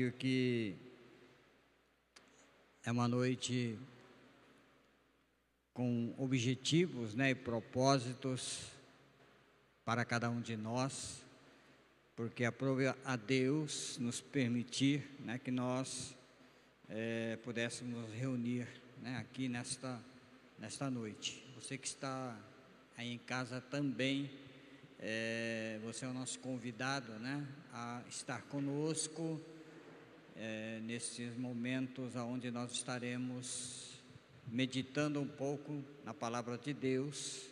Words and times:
Que 0.00 0.76
é 2.84 2.92
uma 2.92 3.08
noite 3.08 3.76
com 5.74 6.14
objetivos 6.16 7.16
né, 7.16 7.30
e 7.30 7.34
propósitos 7.34 8.70
para 9.84 10.04
cada 10.04 10.30
um 10.30 10.40
de 10.40 10.56
nós, 10.56 11.24
porque 12.14 12.44
aprove 12.44 12.86
a 13.04 13.16
Deus 13.16 13.98
nos 13.98 14.20
permitir 14.20 15.04
né, 15.18 15.36
que 15.36 15.50
nós 15.50 16.14
é, 16.88 17.36
pudéssemos 17.42 18.08
reunir 18.12 18.68
né, 19.02 19.16
aqui 19.16 19.48
nesta, 19.48 20.00
nesta 20.60 20.88
noite. 20.88 21.44
Você 21.56 21.76
que 21.76 21.88
está 21.88 22.38
aí 22.96 23.14
em 23.14 23.18
casa 23.18 23.60
também, 23.60 24.30
é, 25.00 25.80
você 25.82 26.04
é 26.04 26.08
o 26.08 26.14
nosso 26.14 26.38
convidado 26.38 27.10
né, 27.14 27.44
a 27.72 28.00
estar 28.08 28.42
conosco 28.42 29.44
é, 30.38 30.78
nesses 30.82 31.36
momentos 31.36 32.14
onde 32.14 32.50
nós 32.50 32.70
estaremos 32.72 33.98
meditando 34.46 35.20
um 35.20 35.26
pouco 35.26 35.82
na 36.04 36.14
palavra 36.14 36.56
de 36.56 36.72
Deus 36.72 37.48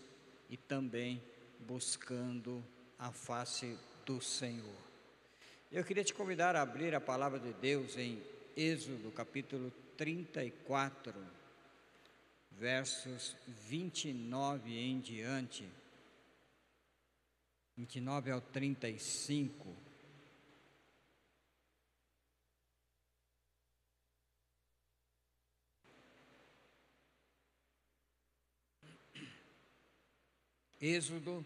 e 0.49 0.57
também 0.57 1.21
buscando 1.67 2.65
a 2.99 3.11
face 3.11 3.77
do 4.05 4.21
Senhor. 4.21 4.87
Eu 5.71 5.85
queria 5.85 6.05
te 6.05 6.15
convidar 6.15 6.55
a 6.55 6.63
abrir 6.63 6.95
a 6.95 7.01
palavra 7.01 7.41
de 7.41 7.53
Deus 7.55 7.97
em 7.97 8.23
Êxodo 8.57 9.11
capítulo 9.11 9.73
34, 9.97 11.13
versos 12.53 13.37
29 13.47 14.79
em 14.79 15.01
diante, 15.01 15.69
29 17.77 18.31
ao 18.31 18.41
35. 18.41 19.86
Êxodo 30.87 31.45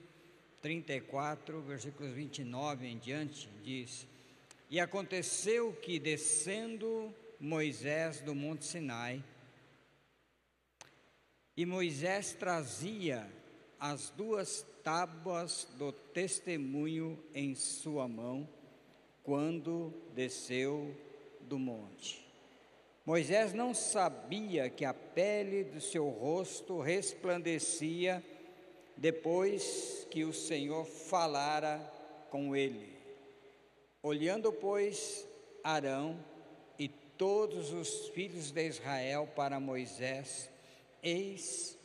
34, 0.61 1.63
versículos 1.63 2.13
29 2.13 2.87
em 2.87 2.99
diante, 2.99 3.49
diz: 3.65 4.07
E 4.69 4.79
aconteceu 4.79 5.73
que, 5.73 5.99
descendo 5.99 7.11
Moisés 7.41 8.21
do 8.21 8.35
Monte 8.35 8.67
Sinai, 8.67 9.25
e 11.57 11.65
Moisés 11.65 12.35
trazia 12.35 13.27
as 13.79 14.11
duas 14.11 14.67
tábuas 14.85 15.67
do 15.79 15.91
testemunho 15.91 17.19
em 17.35 17.55
sua 17.55 18.07
mão, 18.07 18.47
quando 19.23 19.91
desceu 20.15 20.95
do 21.41 21.59
monte. 21.59 22.23
Moisés 23.07 23.55
não 23.55 23.73
sabia 23.73 24.69
que 24.69 24.85
a 24.85 24.93
pele 24.93 25.65
do 25.65 25.81
seu 25.81 26.11
rosto 26.11 26.79
resplandecia 26.79 28.23
depois 29.01 30.07
que 30.11 30.25
o 30.25 30.33
Senhor 30.33 30.85
falara 30.85 31.81
com 32.31 32.55
ele. 32.55 32.93
Olhando, 34.03 34.53
pois, 34.53 35.27
Arão 35.65 36.23
e 36.79 36.87
todos 36.87 37.73
os 37.73 38.09
filhos 38.09 38.51
de 38.51 38.69
Israel 38.69 39.27
para 39.35 39.59
Moisés, 39.59 40.51
eis 41.03 41.79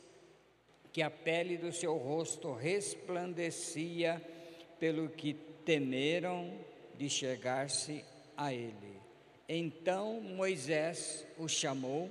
que 0.92 1.00
a 1.00 1.10
pele 1.10 1.56
do 1.56 1.72
seu 1.72 1.96
rosto 1.96 2.52
resplandecia, 2.52 4.22
pelo 4.78 5.08
que 5.08 5.32
temeram 5.64 6.52
de 6.98 7.08
chegar-se 7.08 8.04
a 8.36 8.52
ele. 8.52 9.00
Então 9.48 10.20
Moisés 10.20 11.26
o 11.38 11.48
chamou, 11.48 12.10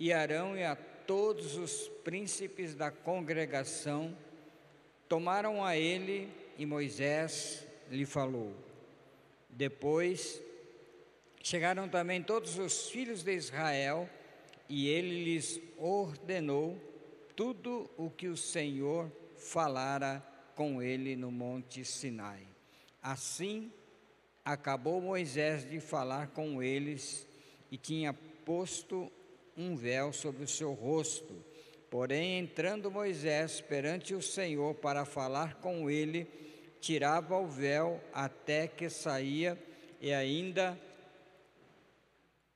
e 0.00 0.14
Arão 0.14 0.56
e 0.56 0.64
a 0.64 0.74
todos 1.06 1.56
os 1.56 1.88
príncipes 2.02 2.74
da 2.74 2.90
congregação 2.90 4.16
tomaram 5.08 5.64
a 5.64 5.76
ele 5.76 6.28
e 6.58 6.66
Moisés 6.66 7.66
lhe 7.90 8.04
falou. 8.04 8.52
Depois 9.48 10.42
chegaram 11.42 11.88
também 11.88 12.22
todos 12.22 12.58
os 12.58 12.88
filhos 12.88 13.22
de 13.22 13.34
Israel 13.34 14.08
e 14.68 14.88
ele 14.88 15.24
lhes 15.24 15.60
ordenou 15.78 16.78
tudo 17.36 17.90
o 17.96 18.10
que 18.10 18.28
o 18.28 18.36
Senhor 18.36 19.10
falara 19.36 20.24
com 20.54 20.82
ele 20.82 21.16
no 21.16 21.30
monte 21.30 21.84
Sinai. 21.84 22.46
Assim 23.02 23.70
acabou 24.44 25.00
Moisés 25.00 25.68
de 25.68 25.80
falar 25.80 26.28
com 26.28 26.62
eles 26.62 27.26
e 27.70 27.76
tinha 27.76 28.12
posto 28.12 29.10
um 29.56 29.76
véu 29.76 30.12
sobre 30.12 30.44
o 30.44 30.48
seu 30.48 30.72
rosto. 30.72 31.34
Porém, 31.90 32.38
entrando 32.38 32.90
Moisés 32.90 33.60
perante 33.60 34.14
o 34.14 34.22
Senhor 34.22 34.74
para 34.74 35.04
falar 35.04 35.54
com 35.56 35.88
ele, 35.88 36.26
tirava 36.80 37.38
o 37.38 37.46
véu 37.46 38.00
até 38.12 38.66
que 38.66 38.90
saía 38.90 39.58
e 40.00 40.12
ainda 40.12 40.78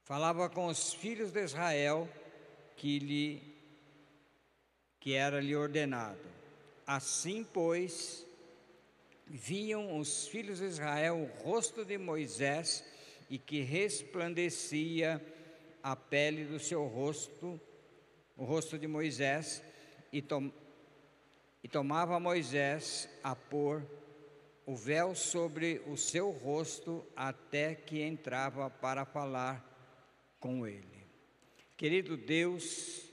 falava 0.03 0.49
com 0.49 0.67
os 0.67 0.93
filhos 0.93 1.31
de 1.31 1.43
Israel 1.43 2.09
que 2.77 2.99
lhe 2.99 3.43
que 5.01 5.15
era 5.15 5.41
lhe 5.41 5.55
ordenado. 5.55 6.19
Assim, 6.87 7.45
pois, 7.45 8.27
viam 9.27 9.99
os 9.99 10.27
filhos 10.27 10.59
de 10.59 10.65
Israel 10.65 11.17
o 11.17 11.43
rosto 11.43 11.85
de 11.85 11.97
Moisés 11.97 12.85
e 13.31 13.39
que 13.39 13.61
resplandecia 13.61 15.23
a 15.83 15.95
pele 15.97 16.45
do 16.45 16.59
seu 16.59 16.87
rosto, 16.87 17.61
o 18.37 18.45
rosto 18.45 18.79
de 18.79 18.87
Moisés, 18.87 19.63
e, 20.13 20.23
tom, 20.23 20.51
e 21.63 21.69
tomava 21.69 22.19
Moisés 22.21 23.09
a 23.23 23.35
pôr 23.35 23.83
o 24.67 24.77
véu 24.77 25.15
sobre 25.15 25.81
o 25.87 25.97
seu 25.97 26.31
rosto 26.31 27.05
até 27.17 27.75
que 27.75 28.03
entrava 28.03 28.69
para 28.69 29.05
falar 29.05 29.65
com 30.39 30.67
ele. 30.67 31.07
Querido 31.77 32.17
Deus, 32.17 33.11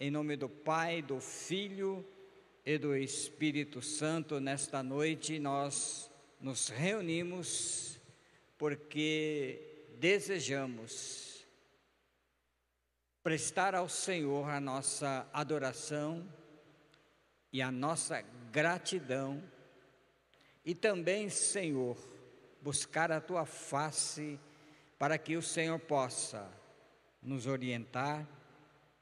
em 0.00 0.10
nome 0.10 0.36
do 0.36 0.48
Pai, 0.48 1.00
do 1.00 1.20
Filho 1.20 2.04
e 2.66 2.76
do 2.76 2.96
Espírito 2.96 3.80
Santo, 3.80 4.40
nesta 4.40 4.82
noite 4.82 5.38
nós 5.38 6.10
nos 6.40 6.68
reunimos 6.68 8.00
porque 8.58 9.86
desejamos 9.98 11.29
prestar 13.22 13.74
ao 13.74 13.88
Senhor 13.88 14.48
a 14.48 14.58
nossa 14.58 15.28
adoração 15.32 16.26
e 17.52 17.60
a 17.60 17.70
nossa 17.70 18.22
gratidão, 18.50 19.42
e 20.64 20.74
também, 20.74 21.28
Senhor, 21.28 21.98
buscar 22.62 23.12
a 23.12 23.20
tua 23.20 23.44
face 23.44 24.38
para 24.98 25.18
que 25.18 25.36
o 25.36 25.42
Senhor 25.42 25.78
possa 25.78 26.50
nos 27.22 27.46
orientar, 27.46 28.26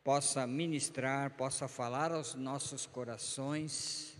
possa 0.03 0.47
ministrar, 0.47 1.31
possa 1.37 1.69
falar 1.69 2.11
aos 2.11 2.35
nossos 2.35 2.87
corações, 2.87 4.17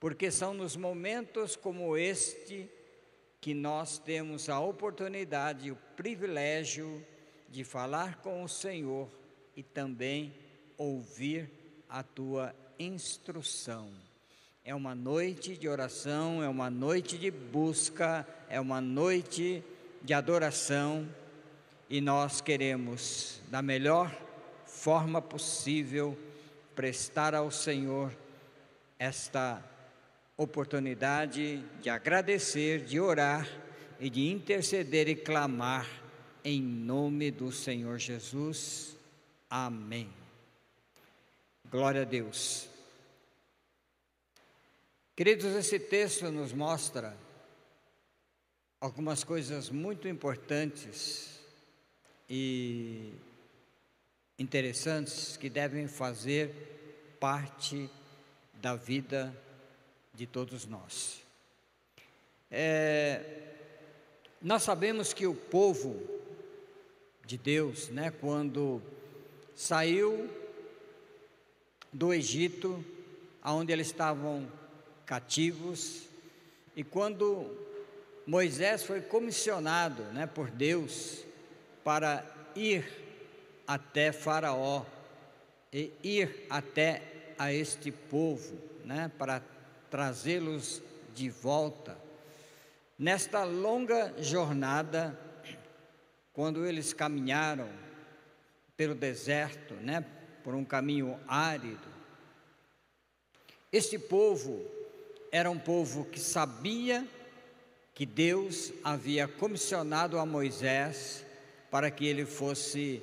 porque 0.00 0.30
são 0.30 0.54
nos 0.54 0.74
momentos 0.74 1.54
como 1.54 1.96
este 1.96 2.68
que 3.40 3.54
nós 3.54 3.98
temos 3.98 4.48
a 4.48 4.58
oportunidade 4.58 5.70
o 5.70 5.76
privilégio 5.96 7.06
de 7.48 7.64
falar 7.64 8.16
com 8.22 8.42
o 8.42 8.48
Senhor 8.48 9.19
e 9.60 9.62
também 9.62 10.32
ouvir 10.78 11.50
a 11.86 12.02
tua 12.02 12.54
instrução. 12.78 13.90
É 14.64 14.74
uma 14.74 14.94
noite 14.94 15.54
de 15.54 15.68
oração, 15.68 16.42
é 16.42 16.48
uma 16.48 16.70
noite 16.70 17.18
de 17.18 17.30
busca, 17.30 18.26
é 18.48 18.58
uma 18.58 18.80
noite 18.80 19.62
de 20.00 20.14
adoração 20.14 21.06
e 21.90 22.00
nós 22.00 22.40
queremos, 22.40 23.42
da 23.48 23.60
melhor 23.60 24.10
forma 24.64 25.20
possível, 25.20 26.18
prestar 26.74 27.34
ao 27.34 27.50
Senhor 27.50 28.16
esta 28.98 29.62
oportunidade 30.38 31.62
de 31.82 31.90
agradecer, 31.90 32.82
de 32.82 32.98
orar 32.98 33.46
e 34.00 34.08
de 34.08 34.26
interceder 34.26 35.06
e 35.06 35.14
clamar 35.14 35.86
em 36.42 36.62
nome 36.62 37.30
do 37.30 37.52
Senhor 37.52 37.98
Jesus. 37.98 38.98
Amém. 39.52 40.08
Glória 41.68 42.02
a 42.02 42.04
Deus. 42.04 42.68
Queridos, 45.16 45.52
esse 45.56 45.76
texto 45.80 46.30
nos 46.30 46.52
mostra 46.52 47.16
algumas 48.80 49.24
coisas 49.24 49.68
muito 49.68 50.06
importantes 50.06 51.40
e 52.28 53.12
interessantes 54.38 55.36
que 55.36 55.50
devem 55.50 55.88
fazer 55.88 57.16
parte 57.18 57.90
da 58.54 58.76
vida 58.76 59.36
de 60.14 60.28
todos 60.28 60.64
nós. 60.64 61.22
É, 62.48 63.48
Nós 64.40 64.62
sabemos 64.62 65.12
que 65.12 65.26
o 65.26 65.34
povo 65.34 66.00
de 67.26 67.36
Deus, 67.36 67.88
né, 67.88 68.12
quando 68.12 68.80
saiu 69.60 70.26
do 71.92 72.14
Egito, 72.14 72.82
aonde 73.42 73.70
eles 73.70 73.88
estavam 73.88 74.50
cativos, 75.04 76.04
e 76.74 76.82
quando 76.82 77.46
Moisés 78.26 78.84
foi 78.84 79.02
comissionado, 79.02 80.02
né, 80.14 80.26
por 80.26 80.50
Deus 80.50 81.26
para 81.84 82.24
ir 82.56 82.86
até 83.66 84.12
Faraó 84.12 84.86
e 85.70 85.92
ir 86.02 86.46
até 86.48 87.02
a 87.38 87.52
este 87.52 87.92
povo, 87.92 88.56
né, 88.82 89.12
para 89.18 89.42
trazê-los 89.90 90.80
de 91.14 91.28
volta. 91.28 91.98
Nesta 92.98 93.44
longa 93.44 94.14
jornada, 94.22 95.20
quando 96.32 96.64
eles 96.64 96.94
caminharam 96.94 97.89
pelo 98.80 98.94
deserto, 98.94 99.74
né, 99.74 100.02
por 100.42 100.54
um 100.54 100.64
caminho 100.64 101.20
árido, 101.28 101.86
este 103.70 103.98
povo 103.98 104.64
era 105.30 105.50
um 105.50 105.58
povo 105.58 106.06
que 106.06 106.18
sabia 106.18 107.06
que 107.94 108.06
Deus 108.06 108.72
havia 108.82 109.28
comissionado 109.28 110.18
a 110.18 110.24
Moisés 110.24 111.26
para 111.70 111.90
que 111.90 112.06
ele 112.06 112.24
fosse 112.24 113.02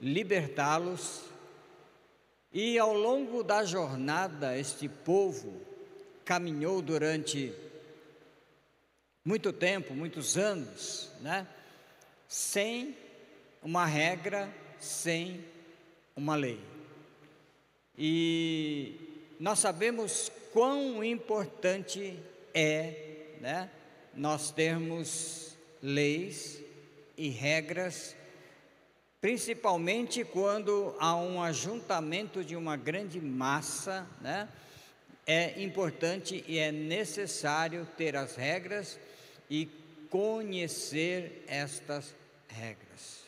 libertá-los. 0.00 1.22
E 2.52 2.78
ao 2.78 2.94
longo 2.94 3.42
da 3.42 3.64
jornada, 3.64 4.56
este 4.56 4.88
povo 4.88 5.60
caminhou 6.24 6.80
durante 6.80 7.52
muito 9.24 9.52
tempo, 9.52 9.92
muitos 9.92 10.36
anos, 10.36 11.10
né? 11.20 11.48
Sem 12.28 12.96
uma 13.60 13.84
regra, 13.84 14.48
sem 14.80 15.44
uma 16.14 16.34
lei. 16.34 16.60
E 17.96 18.94
nós 19.38 19.58
sabemos 19.58 20.30
quão 20.52 21.02
importante 21.02 22.18
é, 22.54 23.34
né? 23.40 23.70
Nós 24.14 24.50
termos 24.50 25.56
leis 25.82 26.60
e 27.16 27.28
regras, 27.28 28.16
principalmente 29.20 30.24
quando 30.24 30.94
há 30.98 31.14
um 31.16 31.42
ajuntamento 31.42 32.42
de 32.42 32.56
uma 32.56 32.76
grande 32.76 33.20
massa, 33.20 34.06
né? 34.20 34.48
é 35.26 35.60
importante 35.60 36.44
e 36.46 36.58
é 36.58 36.70
necessário 36.70 37.86
ter 37.96 38.14
as 38.14 38.36
regras 38.36 38.98
e 39.50 39.68
conhecer 40.08 41.44
estas 41.48 42.14
regras. 42.46 43.25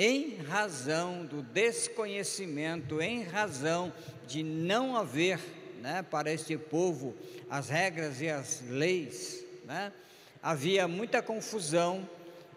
Em 0.00 0.36
razão 0.42 1.26
do 1.26 1.42
desconhecimento, 1.42 3.02
em 3.02 3.24
razão 3.24 3.92
de 4.28 4.44
não 4.44 4.96
haver 4.96 5.40
né, 5.80 6.04
para 6.08 6.32
este 6.32 6.56
povo 6.56 7.16
as 7.50 7.68
regras 7.68 8.20
e 8.20 8.28
as 8.28 8.62
leis, 8.68 9.44
né, 9.64 9.92
havia 10.40 10.86
muita 10.86 11.20
confusão, 11.20 12.08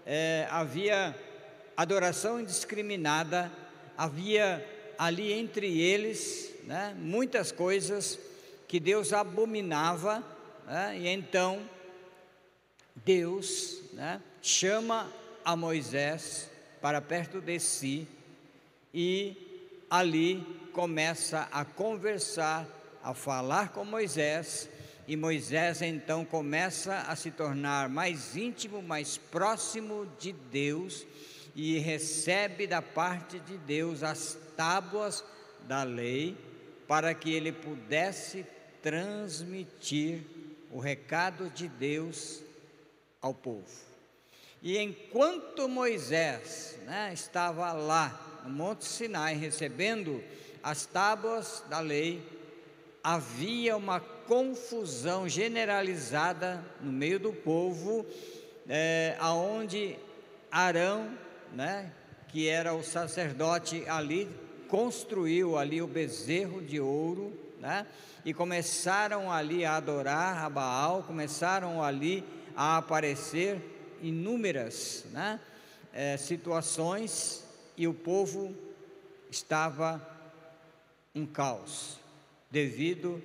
é, 0.06 0.46
havia 0.52 1.16
adoração 1.76 2.40
indiscriminada, 2.40 3.52
havia 3.98 4.64
ali 4.96 5.34
entre 5.34 5.82
eles 5.82 6.54
né, 6.66 6.96
muitas 7.00 7.52
coisas 7.52 8.20
que 8.68 8.80
Deus 8.80 9.14
abominava, 9.14 10.24
né? 10.68 10.96
e 10.96 11.08
então 11.08 11.60
Deus 12.98 13.82
né, 13.94 14.22
chama 14.44 15.12
a 15.44 15.56
Moisés 15.56 16.51
para 16.82 17.00
perto 17.00 17.40
de 17.40 17.60
si 17.60 18.08
e 18.94 19.86
ali 19.90 20.42
começa 20.74 21.48
a 21.52 21.64
conversar, 21.64 22.68
a 23.04 23.14
falar 23.14 23.70
com 23.70 23.86
Moisés, 23.86 24.70
e 25.08 25.16
Moisés 25.16 25.82
então 25.82 26.24
começa 26.24 27.00
a 27.02 27.16
se 27.16 27.32
tornar 27.32 27.90
mais 27.90 28.36
íntimo, 28.36 28.82
mais 28.82 29.18
próximo 29.18 30.08
de 30.20 30.32
Deus 30.32 31.06
e 31.56 31.78
recebe 31.80 32.66
da 32.66 32.82
parte 32.82 33.40
de 33.40 33.58
Deus 33.58 34.04
as 34.04 34.38
tábuas 34.56 35.24
da 35.68 35.84
lei 35.84 36.38
para 36.88 37.14
que 37.14 37.34
ele 37.34 37.52
pudesse 37.52 38.46
transmitir 38.82 40.22
o 40.72 40.80
recado 40.80 41.50
de 41.50 41.68
Deus 41.68 42.42
ao 43.22 43.34
povo. 43.34 43.91
E 44.62 44.78
enquanto 44.78 45.68
Moisés 45.68 46.78
né, 46.86 47.12
estava 47.14 47.72
lá 47.74 48.42
no 48.44 48.52
Monte 48.52 48.86
Sinai 48.86 49.36
recebendo 49.36 50.24
as 50.62 50.86
tábuas 50.86 51.64
da 51.68 51.80
lei, 51.80 52.22
havia 53.04 53.76
uma 53.76 54.00
confusão 54.00 55.28
generalizada 55.28 56.64
no 56.80 56.92
meio 56.92 57.20
do 57.20 57.34
povo, 57.34 58.06
é, 58.70 59.16
aonde 59.20 59.98
Arão, 60.52 61.18
né, 61.54 61.92
que 62.28 62.48
era 62.48 62.74
o 62.74 62.84
sacerdote 62.84 63.84
ali, 63.88 64.30
construiu 64.68 65.58
ali 65.58 65.82
o 65.82 65.88
bezerro 65.88 66.62
de 66.62 66.80
ouro, 66.80 67.34
né? 67.60 67.86
e 68.24 68.34
começaram 68.34 69.32
ali 69.32 69.66
a 69.66 69.76
adorar 69.76 70.44
a 70.44 70.50
Baal, 70.50 71.04
começaram 71.04 71.84
ali 71.84 72.24
a 72.56 72.78
aparecer 72.78 73.60
inúmeras 74.02 75.06
né, 75.12 75.40
é, 75.94 76.18
situações 76.18 77.44
e 77.78 77.88
o 77.88 77.94
povo 77.94 78.56
estava 79.30 80.06
um 81.14 81.26
caos, 81.26 81.98
devido 82.50 83.22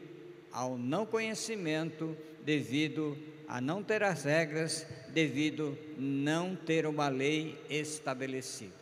ao 0.52 0.76
não 0.78 1.05
conhecimento, 1.05 2.17
devido 2.43 3.17
a 3.49 3.61
não 3.61 3.82
ter 3.82 4.02
as 4.02 4.25
regras, 4.25 4.87
devido 5.08 5.76
não 5.96 6.56
ter 6.56 6.87
uma 6.87 7.08
lei 7.08 7.58
estabelecida. 7.70 8.73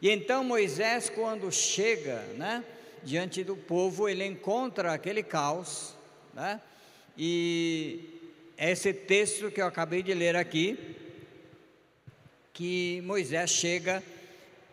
E 0.00 0.10
então 0.10 0.44
Moisés, 0.44 1.10
quando 1.10 1.50
chega, 1.50 2.20
né, 2.36 2.64
diante 3.02 3.42
do 3.42 3.56
povo, 3.56 4.08
ele 4.08 4.24
encontra 4.24 4.92
aquele 4.92 5.22
caos, 5.22 5.94
né? 6.32 6.60
E 7.16 8.18
esse 8.56 8.92
texto 8.92 9.50
que 9.50 9.60
eu 9.60 9.66
acabei 9.66 10.02
de 10.02 10.14
ler 10.14 10.36
aqui, 10.36 10.96
que 12.58 13.00
Moisés 13.02 13.50
chega 13.50 14.02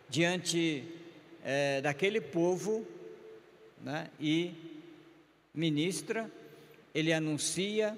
diante 0.08 0.82
é, 1.44 1.80
daquele 1.80 2.20
povo, 2.20 2.84
né? 3.80 4.10
E 4.18 4.52
ministra, 5.54 6.28
ele 6.92 7.12
anuncia, 7.12 7.96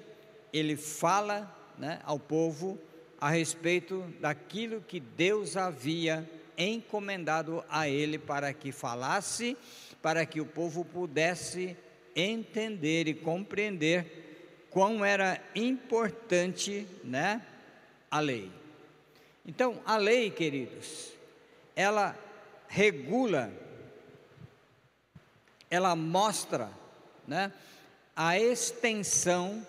ele 0.53 0.77
fala, 0.77 1.51
né, 1.75 1.99
ao 2.03 2.19
povo 2.19 2.77
a 3.19 3.31
respeito 3.31 4.05
daquilo 4.21 4.79
que 4.79 4.99
Deus 4.99 5.57
havia 5.57 6.29
encomendado 6.55 7.65
a 7.67 7.89
ele 7.89 8.19
para 8.19 8.53
que 8.53 8.71
falasse 8.71 9.57
para 10.03 10.23
que 10.23 10.39
o 10.39 10.45
povo 10.45 10.85
pudesse 10.85 11.75
entender 12.15 13.07
e 13.07 13.15
compreender 13.15 14.67
quão 14.69 15.03
era 15.03 15.41
importante, 15.55 16.85
né, 17.03 17.41
a 18.11 18.19
lei. 18.19 18.58
Então, 19.45 19.81
a 19.85 19.97
lei, 19.97 20.29
queridos, 20.29 21.13
ela 21.75 22.17
regula, 22.67 23.51
ela 25.69 25.95
mostra, 25.95 26.71
né, 27.27 27.51
a 28.15 28.37
extensão, 28.37 29.65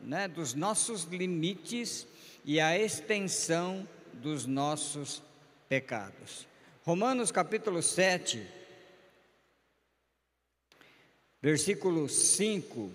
né, 0.00 0.26
dos 0.26 0.54
nossos 0.54 1.04
limites 1.04 2.06
e 2.44 2.58
a 2.58 2.78
extensão 2.78 3.86
dos 4.14 4.46
nossos 4.46 5.22
pecados. 5.68 6.46
Romanos 6.84 7.30
capítulo 7.30 7.82
7, 7.82 8.44
versículo 11.40 12.08
5, 12.08 12.92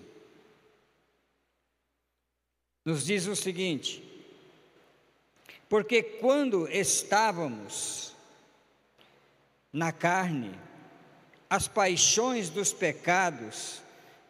nos 2.84 3.04
diz 3.04 3.26
o 3.26 3.36
seguinte: 3.36 4.02
Porque 5.68 6.02
quando 6.02 6.68
estávamos 6.68 8.14
na 9.72 9.92
carne, 9.92 10.58
as 11.50 11.68
paixões 11.68 12.48
dos 12.48 12.72
pecados, 12.72 13.82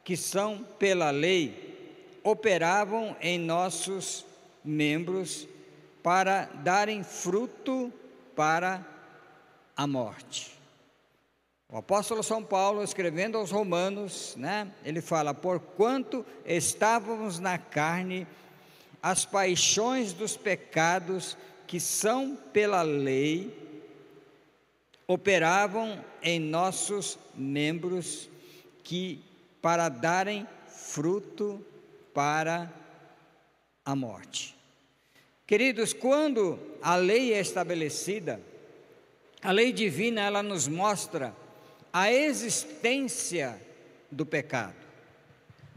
que 0.02 0.16
são 0.16 0.64
pela 0.78 1.11
lei, 1.11 2.18
operavam 2.25 3.16
em 3.21 3.38
nossos 3.38 4.25
membros 4.64 5.47
para 6.02 6.47
darem 6.47 7.04
fruto 7.04 7.92
para 8.35 8.87
a 9.76 9.87
morte. 9.87 10.59
O 11.71 11.76
apóstolo 11.76 12.23
São 12.23 12.42
Paulo, 12.42 12.83
escrevendo 12.83 13.37
aos 13.37 13.50
Romanos, 13.50 14.35
né, 14.37 14.73
ele 14.85 15.00
fala: 15.02 15.35
Porquanto 15.35 16.25
estávamos 16.47 17.38
na 17.38 17.59
carne, 17.59 18.26
as 19.02 19.25
paixões 19.25 20.12
dos 20.12 20.37
pecados 20.37 21.37
que 21.67 21.78
são 21.78 22.37
pela 22.52 22.83
lei 22.83 23.52
operavam 25.07 26.05
em 26.23 26.38
nossos 26.38 27.19
membros 27.35 28.28
que 28.83 29.23
para 29.62 29.88
darem 29.88 30.47
fruto 30.67 31.64
para 32.12 32.73
a 33.85 33.95
morte. 33.95 34.57
Queridos, 35.47 35.93
quando 35.93 36.59
a 36.83 36.97
lei 36.97 37.33
é 37.33 37.40
estabelecida, 37.40 38.40
a 39.43 39.50
lei 39.50 39.73
divina 39.73 40.21
ela 40.21 40.43
nos 40.43 40.69
mostra 40.69 41.35
a 41.93 42.12
existência 42.12 43.61
do 44.11 44.26
pecado. 44.26 44.88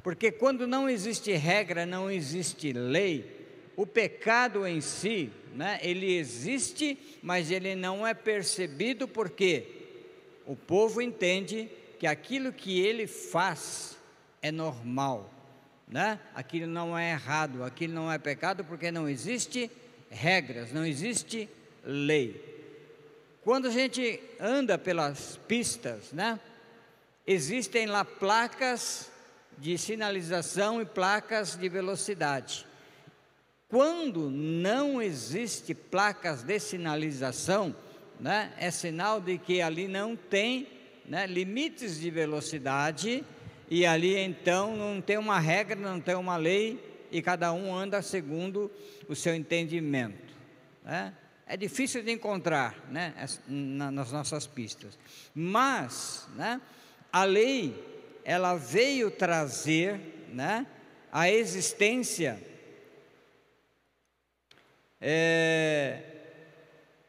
Porque 0.04 0.32
quando 0.32 0.68
não 0.68 0.90
existe 0.90 1.32
regra, 1.34 1.86
não 1.86 2.10
existe 2.10 2.74
lei, 2.74 3.40
o 3.76 3.86
pecado 3.86 4.66
em 4.66 4.82
si, 4.82 5.32
né, 5.56 5.80
ele 5.82 6.16
existe, 6.16 6.98
mas 7.22 7.52
ele 7.52 7.76
não 7.76 8.06
é 8.06 8.14
percebido 8.14 9.08
porque 9.08 9.68
o 10.46 10.56
povo 10.56 11.02
entende 11.02 11.70
que 12.00 12.08
aquilo 12.08 12.52
que 12.52 12.80
ele 12.80 13.06
faz 13.08 13.98
é 14.42 14.52
normal 14.52 15.32
né? 15.92 16.18
Aquilo 16.34 16.68
não 16.68 16.98
é 16.98 17.12
errado, 17.12 17.64
aquilo 17.64 17.94
não 17.94 18.10
é 18.10 18.18
pecado 18.18 18.64
porque 18.64 18.90
não 18.90 19.10
existe 19.10 19.70
regras, 20.10 20.72
não 20.72 20.86
existe 20.86 21.50
lei. 21.84 22.50
Quando 23.44 23.68
a 23.68 23.72
gente 23.72 24.22
anda 24.40 24.78
pelas 24.78 25.38
pistas, 25.48 26.14
né? 26.14 26.40
Existem 27.28 27.86
lá 27.86 28.06
placas 28.06 29.11
de 29.62 29.78
sinalização 29.78 30.82
e 30.82 30.86
placas 30.86 31.56
de 31.56 31.70
velocidade. 31.70 32.66
Quando 33.70 34.28
não 34.32 35.00
existe 35.00 35.76
placas 35.76 36.42
de 36.42 36.60
sinalização, 36.60 37.74
né, 38.20 38.52
é 38.58 38.72
sinal 38.72 39.22
de 39.22 39.38
que 39.38 39.62
ali 39.62 39.88
não 39.88 40.16
tem 40.16 40.68
né, 41.06 41.28
limites 41.28 42.00
de 42.00 42.10
velocidade 42.10 43.24
e 43.70 43.86
ali 43.86 44.18
então 44.18 44.76
não 44.76 45.00
tem 45.00 45.18
uma 45.18 45.40
regra, 45.40 45.80
não 45.80 46.02
tem 46.02 46.16
uma 46.16 46.38
lei, 46.38 47.08
e 47.12 47.22
cada 47.22 47.54
um 47.54 47.74
anda 47.74 48.02
segundo 48.02 48.72
o 49.08 49.16
seu 49.16 49.36
entendimento. 49.36 50.34
Né? 50.84 51.14
É 51.46 51.56
difícil 51.56 52.02
de 52.02 52.12
encontrar 52.12 52.76
né, 52.90 53.14
nas 53.48 54.12
nossas 54.12 54.48
pistas. 54.48 54.98
Mas 55.36 56.28
né, 56.36 56.60
a 57.14 57.26
lei, 57.26 57.91
ela 58.24 58.56
veio 58.56 59.10
trazer 59.12 60.00
né, 60.30 60.66
a 61.12 61.30
existência 61.30 62.42
é, 65.00 66.04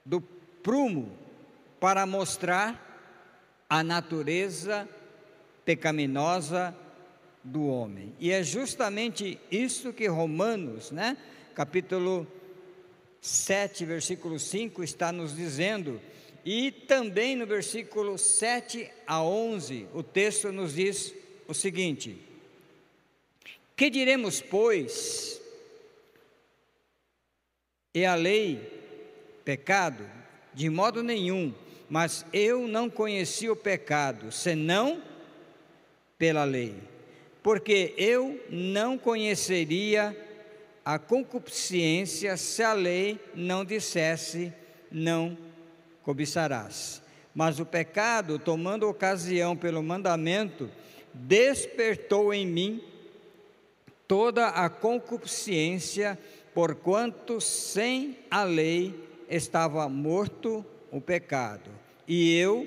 do 0.05 0.21
prumo 0.21 1.17
para 1.79 2.07
mostrar 2.07 2.89
a 3.69 3.83
natureza 3.83 4.89
pecaminosa 5.65 6.75
do 7.43 7.67
homem. 7.67 8.15
E 8.19 8.31
é 8.31 8.43
justamente 8.43 9.39
isso 9.51 9.93
que 9.93 10.07
Romanos, 10.07 10.91
né, 10.91 11.17
capítulo 11.55 12.27
7, 13.21 13.85
versículo 13.85 14.39
5 14.39 14.83
está 14.83 15.13
nos 15.13 15.35
dizendo. 15.35 16.01
E 16.45 16.73
também 16.73 17.37
no 17.37 17.47
versículo 17.47 18.19
7 18.19 18.91
a 19.07 19.23
11, 19.23 19.87
o 19.95 20.03
texto 20.03 20.51
nos 20.51 20.75
diz 20.75 21.15
o 21.47 21.55
seguinte: 21.55 22.17
Que 23.77 23.89
diremos, 23.89 24.41
pois? 24.41 25.41
É 27.95 28.07
a 28.07 28.15
lei 28.15 28.59
pecado? 29.45 30.05
De 30.55 30.69
modo 30.69 31.03
nenhum, 31.03 31.55
mas 31.89 32.27
eu 32.33 32.67
não 32.67 32.91
conheci 32.91 33.49
o 33.49 33.57
pecado, 33.57 34.33
senão 34.33 35.03
pela 36.19 36.45
lei, 36.45 36.75
porque 37.43 37.95
eu 37.97 38.41
não 38.51 38.99
conheceria 38.99 40.17
a 40.85 40.99
concupiscência 40.99 42.37
se 42.37 42.63
a 42.63 42.73
lei 42.73 43.19
não 43.35 43.65
dissesse 43.65 44.53
não 44.91 45.37
cobiçarás. 46.03 47.03
Mas 47.35 47.59
o 47.59 47.67
pecado, 47.67 48.39
tomando 48.39 48.89
ocasião 48.89 49.57
pelo 49.57 49.83
mandamento, 49.83 50.71
despertou 51.15 52.33
em 52.33 52.47
mim 52.47 52.83
toda 54.07 54.49
a 54.49 54.69
concupiscência, 54.69 56.19
porquanto 56.55 57.41
sem 57.41 58.19
a 58.31 58.45
lei 58.45 58.95
estava 59.29 59.89
morto 59.89 60.65
o 60.91 61.01
pecado. 61.01 61.71
E 62.07 62.37
eu 62.37 62.67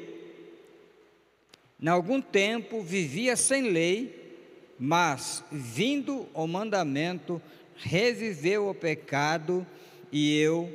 em 1.82 1.88
algum 1.88 2.22
tempo 2.22 2.82
vivia 2.82 3.36
sem 3.36 3.70
lei, 3.70 4.40
mas, 4.80 5.44
vindo 5.52 6.28
o 6.34 6.48
mandamento, 6.48 7.42
reviveu 7.76 8.70
o 8.70 8.74
pecado 8.74 9.68
e 10.12 10.36
eu 10.40 10.68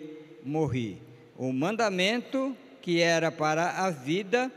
morri. 0.45 0.99
O 1.41 1.55
mandamento 1.55 2.55
que 2.83 3.01
era 3.01 3.33
para 3.33 3.71
a 3.87 3.91
vida, 3.91 4.53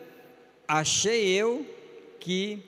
achei 0.68 1.30
eu 1.30 1.66
que 2.20 2.62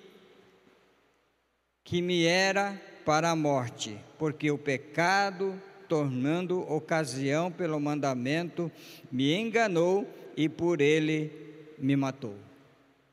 que 1.84 2.02
me 2.02 2.24
era 2.24 2.82
para 3.04 3.32
a 3.32 3.36
morte, 3.36 4.00
porque 4.18 4.50
o 4.50 4.58
pecado, 4.58 5.62
tornando 5.90 6.62
ocasião 6.62 7.52
pelo 7.52 7.78
mandamento, 7.78 8.72
me 9.12 9.36
enganou 9.36 10.08
e 10.38 10.48
por 10.48 10.80
ele 10.80 11.76
me 11.78 11.98
matou. 11.98 12.38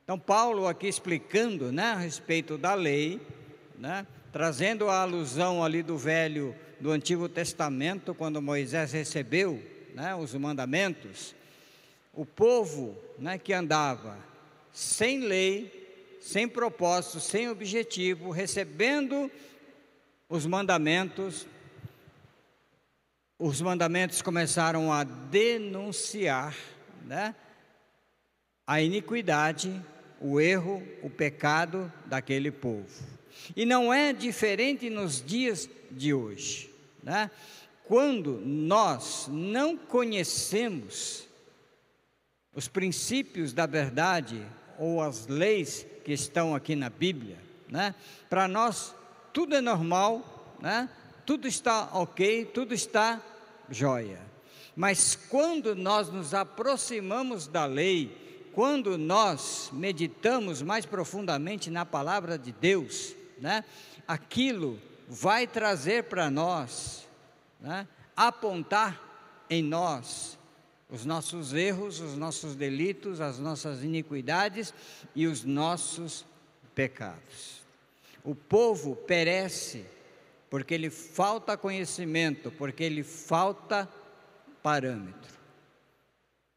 Então, 0.04 0.16
Paulo 0.16 0.68
aqui 0.68 0.86
explicando 0.86 1.72
né, 1.72 1.86
a 1.86 1.96
respeito 1.96 2.56
da 2.56 2.74
lei, 2.74 3.20
né, 3.76 4.06
trazendo 4.30 4.88
a 4.88 5.02
alusão 5.02 5.64
ali 5.64 5.82
do 5.82 5.98
velho, 5.98 6.54
do 6.78 6.92
Antigo 6.92 7.28
Testamento, 7.28 8.14
quando 8.14 8.40
Moisés 8.40 8.92
recebeu 8.92 9.71
né, 9.94 10.14
os 10.14 10.34
mandamentos, 10.34 11.34
o 12.12 12.24
povo 12.24 12.96
né, 13.18 13.38
que 13.38 13.52
andava 13.52 14.18
sem 14.72 15.20
lei, 15.20 16.18
sem 16.20 16.48
propósito, 16.48 17.20
sem 17.20 17.48
objetivo, 17.48 18.30
recebendo 18.30 19.30
os 20.28 20.46
mandamentos, 20.46 21.46
os 23.38 23.60
mandamentos 23.60 24.22
começaram 24.22 24.92
a 24.92 25.04
denunciar 25.04 26.56
né, 27.04 27.34
a 28.66 28.80
iniquidade 28.80 29.82
o 30.22 30.40
erro, 30.40 30.82
o 31.02 31.10
pecado 31.10 31.92
daquele 32.06 32.50
povo. 32.50 32.86
E 33.56 33.66
não 33.66 33.92
é 33.92 34.12
diferente 34.12 34.88
nos 34.88 35.22
dias 35.22 35.68
de 35.90 36.14
hoje, 36.14 36.70
né? 37.02 37.30
Quando 37.92 38.40
nós 38.42 39.28
não 39.30 39.76
conhecemos 39.76 41.28
os 42.54 42.66
princípios 42.66 43.52
da 43.52 43.66
verdade 43.66 44.42
ou 44.78 45.02
as 45.02 45.26
leis 45.26 45.84
que 46.02 46.10
estão 46.10 46.54
aqui 46.54 46.74
na 46.74 46.88
Bíblia, 46.88 47.36
né? 47.68 47.94
Para 48.30 48.48
nós 48.48 48.94
tudo 49.30 49.54
é 49.54 49.60
normal, 49.60 50.56
né? 50.58 50.88
Tudo 51.26 51.46
está 51.46 51.90
ok, 51.92 52.46
tudo 52.46 52.72
está 52.72 53.20
jóia. 53.68 54.20
Mas 54.74 55.14
quando 55.14 55.76
nós 55.76 56.08
nos 56.08 56.32
aproximamos 56.32 57.46
da 57.46 57.66
lei, 57.66 58.48
quando 58.54 58.96
nós 58.96 59.68
meditamos 59.70 60.62
mais 60.62 60.86
profundamente 60.86 61.68
na 61.68 61.84
palavra 61.84 62.38
de 62.38 62.52
Deus, 62.52 63.14
né, 63.38 63.62
aquilo 64.08 64.80
vai 65.06 65.46
trazer 65.46 66.04
para 66.04 66.30
nós, 66.30 67.02
né, 67.62 67.88
apontar 68.14 69.00
em 69.48 69.62
nós 69.62 70.38
os 70.90 71.06
nossos 71.06 71.54
erros, 71.54 72.00
os 72.00 72.18
nossos 72.18 72.54
delitos, 72.54 73.22
as 73.22 73.38
nossas 73.38 73.82
iniquidades 73.82 74.74
e 75.14 75.26
os 75.26 75.42
nossos 75.42 76.26
pecados. 76.74 77.62
O 78.22 78.34
povo 78.34 78.94
perece 78.94 79.86
porque 80.50 80.76
lhe 80.76 80.90
falta 80.90 81.56
conhecimento, 81.56 82.50
porque 82.50 82.90
lhe 82.90 83.02
falta 83.02 83.88
parâmetro 84.62 85.32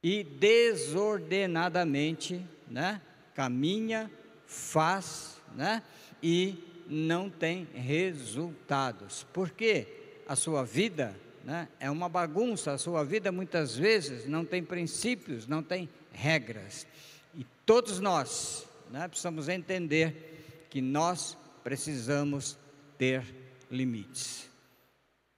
e 0.07 0.23
desordenadamente, 0.23 2.39
né, 2.69 3.01
caminha, 3.33 4.11
faz, 4.45 5.41
né, 5.55 5.81
e 6.21 6.63
não 6.87 7.27
tem 7.27 7.67
resultados. 7.73 9.25
Porque 9.33 9.87
a 10.27 10.35
sua 10.35 10.63
vida, 10.63 11.15
né, 11.43 11.67
é 11.79 11.89
uma 11.89 12.09
bagunça, 12.09 12.71
a 12.73 12.77
sua 12.77 13.03
vida 13.03 13.31
muitas 13.31 13.75
vezes 13.75 14.25
não 14.25 14.43
tem 14.43 14.63
princípios, 14.63 15.47
não 15.47 15.61
tem 15.61 15.89
regras. 16.11 16.87
E 17.35 17.45
todos 17.65 17.99
nós, 17.99 18.67
né, 18.91 19.07
precisamos 19.07 19.47
entender 19.47 20.67
que 20.69 20.81
nós 20.81 21.37
precisamos 21.63 22.57
ter 22.97 23.23
limites. 23.69 24.49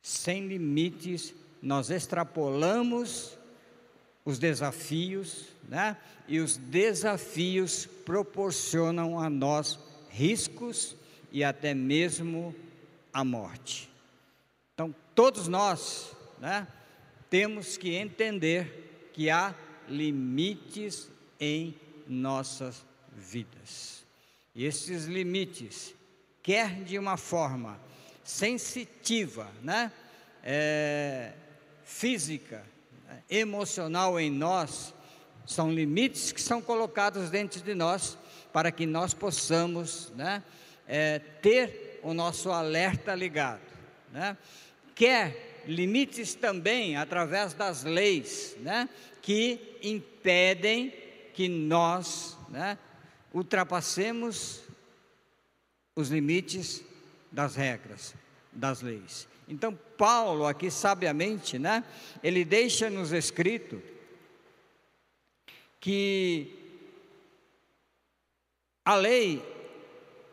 sem 0.01 0.47
limites, 0.47 1.33
nós 1.61 1.89
extrapolamos 1.89 3.37
os 4.23 4.39
desafios, 4.39 5.47
né? 5.67 5.97
E 6.27 6.39
os 6.39 6.55
desafios 6.57 7.85
proporcionam 8.05 9.19
a 9.19 9.29
nós 9.29 9.79
riscos 10.09 10.95
e 11.31 11.43
até 11.43 11.73
mesmo 11.73 12.55
a 13.11 13.23
morte. 13.23 13.89
Todos 15.17 15.47
nós, 15.47 16.11
né, 16.37 16.67
temos 17.27 17.75
que 17.75 17.95
entender 17.95 19.09
que 19.13 19.31
há 19.31 19.55
limites 19.89 21.09
em 21.39 21.75
nossas 22.07 22.85
vidas. 23.15 24.05
E 24.53 24.63
esses 24.63 25.05
limites, 25.05 25.95
quer 26.43 26.83
de 26.83 26.99
uma 26.99 27.17
forma 27.17 27.81
sensitiva, 28.23 29.51
né, 29.63 29.91
é, 30.43 31.33
física, 31.83 32.63
emocional 33.27 34.19
em 34.19 34.29
nós, 34.29 34.93
são 35.47 35.73
limites 35.73 36.31
que 36.31 36.39
são 36.39 36.61
colocados 36.61 37.31
dentro 37.31 37.59
de 37.59 37.73
nós 37.73 38.19
para 38.53 38.71
que 38.71 38.85
nós 38.85 39.15
possamos 39.15 40.11
né, 40.15 40.43
é, 40.87 41.17
ter 41.17 41.99
o 42.03 42.13
nosso 42.13 42.51
alerta 42.51 43.15
ligado. 43.15 43.65
Né? 44.11 44.37
Quer 44.97 45.63
limites 45.67 46.33
também 46.33 46.97
através 46.97 47.53
das 47.53 47.83
leis 47.83 48.57
né, 48.61 48.89
que 49.21 49.77
impedem 49.83 50.91
que 51.35 51.47
nós 51.47 52.35
né, 52.49 52.79
ultrapassemos 53.31 54.63
os 55.95 56.09
limites 56.09 56.83
das 57.31 57.55
regras, 57.55 58.15
das 58.51 58.81
leis. 58.81 59.27
Então, 59.47 59.77
Paulo, 59.95 60.47
aqui 60.47 60.71
sabiamente, 60.71 61.59
né, 61.59 61.83
ele 62.23 62.43
deixa 62.43 62.89
nos 62.89 63.11
escrito 63.11 63.79
que 65.79 66.55
a 68.83 68.95
lei 68.95 69.43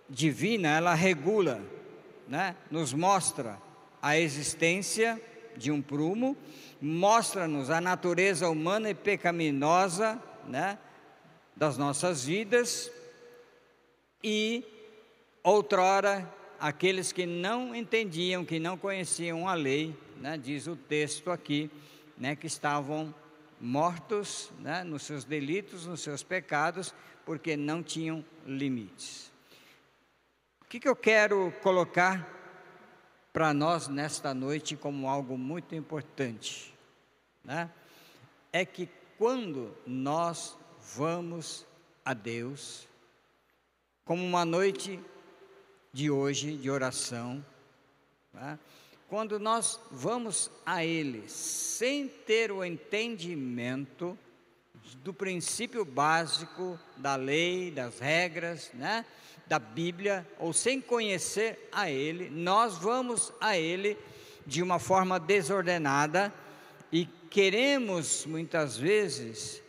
divina, 0.09 0.75
ela 0.75 0.95
regula, 0.95 1.63
né, 2.27 2.57
nos 2.71 2.95
mostra 2.95 3.63
a 4.05 4.19
existência 4.19 5.19
de 5.57 5.71
um 5.71 5.81
prumo, 5.81 6.37
mostra-nos 6.79 7.71
a 7.71 7.81
natureza 7.81 8.51
humana 8.51 8.91
e 8.91 8.95
pecaminosa, 8.95 10.23
né, 10.47 10.79
das 11.57 11.79
nossas 11.79 12.23
vidas 12.23 12.93
e 14.23 14.63
outrora 15.43 16.31
aqueles 16.61 17.13
que 17.13 17.25
não 17.25 17.75
entendiam, 17.75 18.45
que 18.45 18.59
não 18.59 18.77
conheciam 18.77 19.49
a 19.49 19.55
lei, 19.55 19.97
né, 20.21 20.37
diz 20.37 20.67
o 20.67 20.77
texto 20.77 21.31
aqui, 21.31 21.71
né, 22.19 22.37
que 22.37 22.47
estavam 22.47 23.15
mortos 23.59 24.53
né, 24.59 24.85
nos 24.85 25.05
seus 25.05 25.25
delitos, 25.25 25.87
nos 25.87 26.03
seus 26.03 26.23
pecados, 26.23 26.95
porque 27.25 27.57
não 27.57 27.83
tinham 27.83 28.23
limites. 28.45 29.33
O 30.61 30.67
que, 30.67 30.79
que 30.79 30.89
eu 30.89 30.95
quero 30.95 31.51
colocar 31.63 32.44
para 33.35 33.53
nós 33.53 33.89
nesta 33.89 34.33
noite 34.33 34.77
como 34.77 35.09
algo 35.09 35.37
muito 35.37 35.75
importante? 35.75 36.73
Né? 37.43 37.69
É 38.53 38.65
que 38.65 38.89
quando 39.19 39.77
nós 39.85 40.57
vamos 40.95 41.67
a 42.05 42.15
Deus, 42.15 42.87
como 44.05 44.25
uma 44.25 44.45
noite 44.45 45.01
de 45.93 46.13
hoje, 46.13 46.57
de 46.57 46.71
oração, 46.71 47.45
né? 48.33 48.57
quando 49.09 49.41
nós 49.41 49.81
vamos 49.91 50.49
a 50.65 50.85
Ele 50.85 51.29
sem 51.29 52.07
ter 52.07 52.53
o 52.53 52.65
entendimento 52.65 54.17
do 55.03 55.13
princípio 55.13 55.85
básico 55.85 56.79
da 56.97 57.17
lei, 57.17 57.73
das 57.73 57.99
regras, 57.99 58.71
né? 58.75 59.05
Da 59.47 59.59
Bíblia, 59.59 60.27
ou 60.39 60.53
sem 60.53 60.81
conhecer 60.81 61.69
a 61.71 61.91
Ele, 61.91 62.31
nós 62.31 62.79
vamos 62.79 63.33
a 63.41 63.59
Ele 63.59 63.97
de 64.47 64.63
uma 64.63 64.79
forma 64.79 65.19
desordenada 65.19 66.33
e 66.93 67.07
queremos 67.31 68.25
muitas 68.27 68.77
vezes 68.77 69.63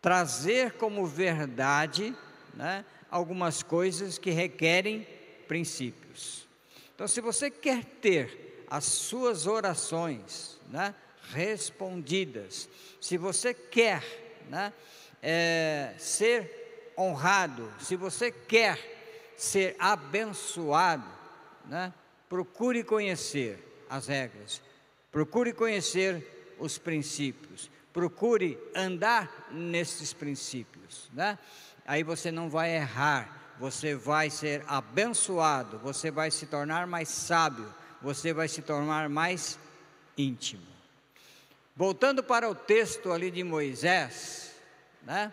trazer 0.00 0.72
como 0.72 1.06
verdade 1.06 2.14
né, 2.54 2.84
algumas 3.10 3.62
coisas 3.62 4.18
que 4.18 4.30
requerem 4.30 5.06
princípios. 5.48 6.46
Então, 6.94 7.08
se 7.08 7.20
você 7.20 7.50
quer 7.50 7.84
ter 7.84 8.64
as 8.68 8.84
suas 8.84 9.46
orações 9.46 10.60
né, 10.68 10.94
respondidas, 11.32 12.68
se 13.00 13.16
você 13.16 13.52
quer 13.52 14.02
né, 14.48 14.72
é, 15.22 15.94
ser 15.98 16.92
honrado, 16.96 17.72
se 17.78 17.96
você 17.96 18.30
quer 18.30 18.95
ser 19.36 19.76
abençoado, 19.78 21.08
né, 21.66 21.92
procure 22.28 22.82
conhecer 22.82 23.84
as 23.88 24.06
regras, 24.06 24.62
procure 25.12 25.52
conhecer 25.52 26.56
os 26.58 26.78
princípios, 26.78 27.70
procure 27.92 28.58
andar 28.74 29.48
nesses 29.50 30.12
princípios, 30.12 31.10
né? 31.12 31.38
Aí 31.86 32.02
você 32.02 32.32
não 32.32 32.50
vai 32.50 32.74
errar, 32.74 33.54
você 33.58 33.94
vai 33.94 34.28
ser 34.28 34.64
abençoado, 34.66 35.78
você 35.78 36.10
vai 36.10 36.30
se 36.30 36.46
tornar 36.46 36.86
mais 36.86 37.08
sábio, 37.08 37.72
você 38.02 38.32
vai 38.32 38.48
se 38.48 38.60
tornar 38.60 39.08
mais 39.08 39.58
íntimo. 40.16 40.66
Voltando 41.74 42.22
para 42.22 42.48
o 42.48 42.54
texto 42.54 43.12
ali 43.12 43.30
de 43.30 43.44
Moisés, 43.44 44.54
né? 45.02 45.32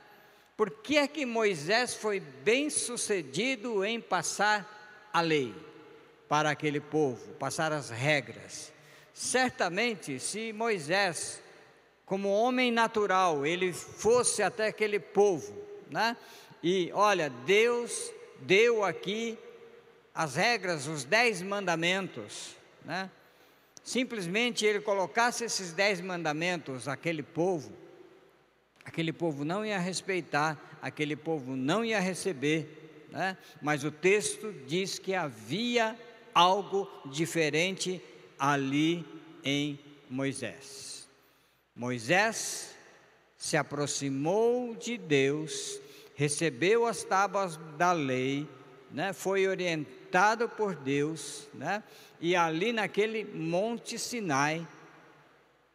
Por 0.55 0.69
que 0.69 0.97
é 0.97 1.07
que 1.07 1.25
Moisés 1.25 1.95
foi 1.95 2.19
bem 2.19 2.69
sucedido 2.69 3.83
em 3.83 3.99
passar 3.99 5.09
a 5.11 5.19
lei 5.21 5.53
para 6.29 6.51
aquele 6.51 6.79
povo, 6.79 7.33
passar 7.33 7.71
as 7.71 7.89
regras? 7.89 8.71
Certamente, 9.13 10.19
se 10.19 10.53
Moisés 10.53 11.41
como 12.05 12.29
homem 12.29 12.71
natural, 12.71 13.45
ele 13.45 13.73
fosse 13.73 14.43
até 14.43 14.67
aquele 14.67 14.99
povo, 14.99 15.55
né? 15.89 16.15
E 16.61 16.91
olha, 16.93 17.29
Deus 17.29 18.11
deu 18.41 18.83
aqui 18.83 19.37
as 20.13 20.35
regras, 20.35 20.87
os 20.87 21.03
dez 21.03 21.41
mandamentos, 21.41 22.55
né? 22.85 23.09
Simplesmente 23.83 24.65
ele 24.65 24.79
colocasse 24.79 25.43
esses 25.43 25.73
dez 25.73 25.99
mandamentos 25.99 26.87
àquele 26.87 27.23
povo, 27.23 27.71
aquele 28.85 29.13
povo 29.13 29.43
não 29.43 29.65
ia 29.65 29.79
respeitar, 29.79 30.77
aquele 30.81 31.15
povo 31.15 31.55
não 31.55 31.83
ia 31.83 31.99
receber, 31.99 33.07
né? 33.11 33.37
Mas 33.61 33.83
o 33.83 33.91
texto 33.91 34.53
diz 34.65 34.99
que 34.99 35.13
havia 35.13 35.97
algo 36.33 36.89
diferente 37.05 38.01
ali 38.37 39.05
em 39.43 39.79
Moisés. 40.09 41.07
Moisés 41.75 42.75
se 43.37 43.57
aproximou 43.57 44.75
de 44.75 44.97
Deus, 44.97 45.79
recebeu 46.15 46.85
as 46.85 47.03
tábuas 47.03 47.57
da 47.77 47.91
lei, 47.91 48.47
né, 48.91 49.11
foi 49.11 49.47
orientado 49.47 50.47
por 50.47 50.75
Deus, 50.75 51.47
né, 51.53 51.83
e 52.21 52.35
ali 52.35 52.71
naquele 52.71 53.25
Monte 53.25 53.97
Sinai, 53.97 54.65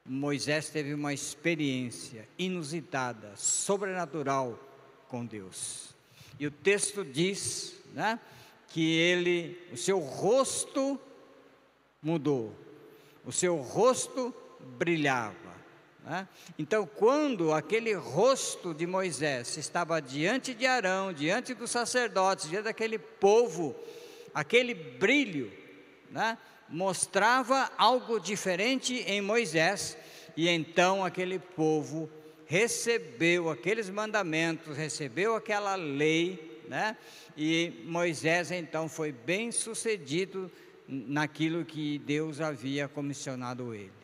Moisés 0.09 0.71
teve 0.71 0.94
uma 0.94 1.12
experiência 1.12 2.27
inusitada, 2.38 3.33
sobrenatural 3.37 4.59
com 5.07 5.25
Deus. 5.25 5.94
E 6.40 6.47
o 6.47 6.51
texto 6.51 7.05
diz, 7.05 7.75
né, 7.92 8.18
que 8.68 8.97
ele, 8.97 9.61
o 9.71 9.77
seu 9.77 9.99
rosto 9.99 10.99
mudou, 12.03 12.55
o 13.25 13.33
seu 13.33 13.57
rosto 13.57 14.35
brilhava. 14.79 15.55
Né? 16.05 16.27
Então, 16.59 16.87
quando 16.87 17.53
aquele 17.53 17.92
rosto 17.92 18.73
de 18.73 18.87
Moisés 18.87 19.59
estava 19.59 20.01
diante 20.01 20.55
de 20.55 20.64
Arão, 20.64 21.12
diante 21.12 21.53
dos 21.53 21.71
sacerdotes, 21.71 22.49
diante 22.49 22.64
daquele 22.64 22.99
povo, 22.99 23.77
aquele 24.33 24.73
brilho, 24.73 25.53
né? 26.11 26.38
Mostrava 26.69 27.71
algo 27.77 28.19
diferente 28.19 28.95
em 29.07 29.21
Moisés, 29.21 29.97
e 30.37 30.49
então 30.49 31.05
aquele 31.05 31.39
povo 31.39 32.11
recebeu 32.47 33.51
aqueles 33.51 33.91
mandamentos, 33.91 34.77
recebeu 34.77 35.35
aquela 35.35 35.75
lei, 35.75 36.63
né? 36.69 36.97
e 37.37 37.83
Moisés 37.85 38.51
então 38.51 38.89
foi 38.89 39.13
bem 39.13 39.51
sucedido 39.53 40.51
naquilo 40.87 41.65
que 41.65 41.99
Deus 41.99 42.41
havia 42.41 42.89
comissionado 42.89 43.75
ele 43.75 43.99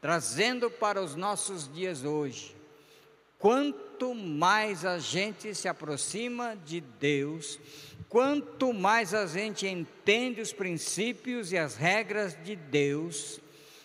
trazendo 0.00 0.70
para 0.70 1.02
os 1.02 1.14
nossos 1.14 1.72
dias 1.72 2.04
hoje. 2.04 2.56
Quanto 3.38 4.14
mais 4.14 4.84
a 4.84 4.98
gente 4.98 5.54
se 5.54 5.68
aproxima 5.68 6.56
de 6.56 6.80
Deus, 6.80 7.58
quanto 8.10 8.72
mais 8.72 9.14
a 9.14 9.24
gente 9.24 9.68
entende 9.68 10.40
os 10.40 10.52
princípios 10.52 11.52
e 11.52 11.56
as 11.56 11.76
regras 11.76 12.36
de 12.42 12.56
Deus, 12.56 13.40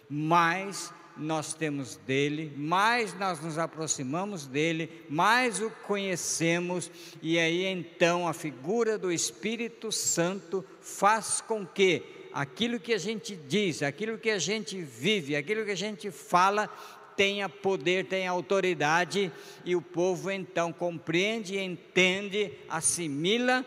mais 0.09 0.91
nós 1.15 1.53
temos 1.53 1.95
dele, 1.95 2.51
mais 2.57 3.13
nós 3.17 3.39
nos 3.39 3.59
aproximamos 3.59 4.47
dele, 4.47 5.05
mais 5.07 5.61
o 5.61 5.69
conhecemos, 5.69 6.91
e 7.21 7.37
aí 7.37 7.65
então 7.65 8.27
a 8.27 8.33
figura 8.33 8.97
do 8.97 9.11
Espírito 9.11 9.91
Santo 9.91 10.65
faz 10.81 11.39
com 11.39 11.63
que 11.63 12.01
aquilo 12.33 12.79
que 12.79 12.93
a 12.93 12.97
gente 12.97 13.35
diz, 13.35 13.83
aquilo 13.83 14.17
que 14.17 14.31
a 14.31 14.39
gente 14.39 14.81
vive, 14.81 15.35
aquilo 15.35 15.63
que 15.63 15.71
a 15.71 15.77
gente 15.77 16.09
fala, 16.09 16.67
tenha 17.15 17.47
poder, 17.47 18.07
tenha 18.07 18.31
autoridade, 18.31 19.31
e 19.63 19.75
o 19.75 19.81
povo 19.81 20.31
então 20.31 20.73
compreende, 20.73 21.59
entende, 21.59 22.51
assimila 22.67 23.63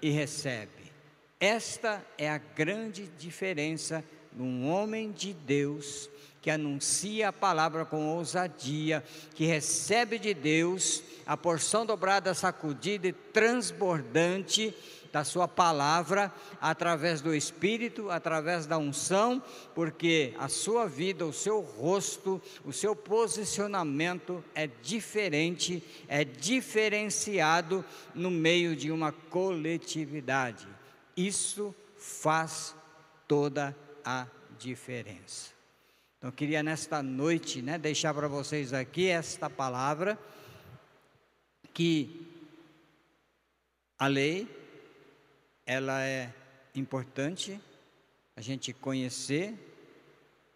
e 0.00 0.10
recebe. 0.10 0.92
Esta 1.38 2.04
é 2.16 2.30
a 2.30 2.38
grande 2.38 3.06
diferença 3.18 4.04
num 4.32 4.68
homem 4.68 5.10
de 5.10 5.32
Deus 5.32 6.08
que 6.46 6.50
anuncia 6.50 7.30
a 7.30 7.32
palavra 7.32 7.84
com 7.84 8.06
ousadia, 8.06 9.02
que 9.34 9.44
recebe 9.44 10.16
de 10.16 10.32
Deus 10.32 11.02
a 11.26 11.36
porção 11.36 11.84
dobrada, 11.84 12.32
sacudida 12.34 13.08
e 13.08 13.12
transbordante 13.12 14.72
da 15.12 15.24
sua 15.24 15.48
palavra 15.48 16.32
através 16.60 17.20
do 17.20 17.34
Espírito, 17.34 18.10
através 18.10 18.66
da 18.66 18.78
unção, 18.78 19.42
porque 19.74 20.34
a 20.38 20.48
sua 20.48 20.86
vida, 20.86 21.26
o 21.26 21.32
seu 21.32 21.60
rosto, 21.60 22.40
o 22.64 22.72
seu 22.72 22.94
posicionamento 22.94 24.44
é 24.54 24.66
diferente, 24.66 25.82
é 26.08 26.24
diferenciado 26.24 27.84
no 28.14 28.30
meio 28.30 28.76
de 28.76 28.90
uma 28.90 29.12
coletividade. 29.12 30.66
Isso 31.16 31.74
faz 31.96 32.74
toda 33.26 33.76
a 34.04 34.26
diferença. 34.58 35.50
Então, 36.18 36.30
eu 36.30 36.32
queria 36.32 36.62
nesta 36.62 37.02
noite, 37.02 37.60
né, 37.60 37.78
deixar 37.78 38.14
para 38.14 38.28
vocês 38.28 38.72
aqui 38.72 39.08
esta 39.08 39.50
palavra 39.50 40.18
que 41.74 42.26
a 43.98 44.06
lei 44.06 44.48
ela 45.66 46.02
é 46.02 46.32
importante 46.74 47.60
a 48.36 48.40
gente 48.40 48.72
conhecer, 48.72 49.54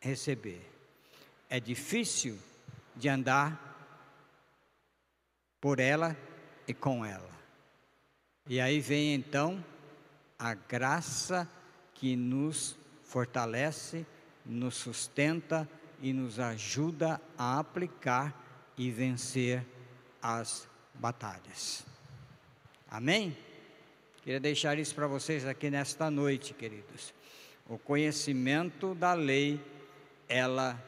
receber. 0.01 0.65
É 1.49 1.59
difícil 1.59 2.39
de 2.95 3.09
andar 3.09 3.67
por 5.61 5.81
ela 5.81 6.17
e 6.67 6.73
com 6.73 7.05
ela. 7.05 7.31
E 8.47 8.61
aí 8.61 8.81
vem 8.81 9.15
então 9.15 9.65
a 10.39 10.55
graça 10.55 11.49
que 11.95 12.17
nos 12.17 12.77
fortalece 13.03 14.07
nos 14.45 14.77
sustenta 14.77 15.69
e 16.01 16.13
nos 16.13 16.39
ajuda 16.39 17.21
a 17.37 17.59
aplicar 17.59 18.35
e 18.77 18.91
vencer 18.91 19.67
as 20.23 20.69
batalhas. 20.95 21.85
Amém? 22.91 23.37
Queria 24.31 24.39
deixar 24.39 24.79
isso 24.79 24.95
para 24.95 25.09
vocês 25.09 25.45
aqui 25.45 25.69
nesta 25.69 26.09
noite, 26.09 26.55
queridos. 26.55 27.13
O 27.69 27.77
conhecimento 27.77 28.95
da 28.95 29.13
lei, 29.13 29.61
ela 30.29 30.81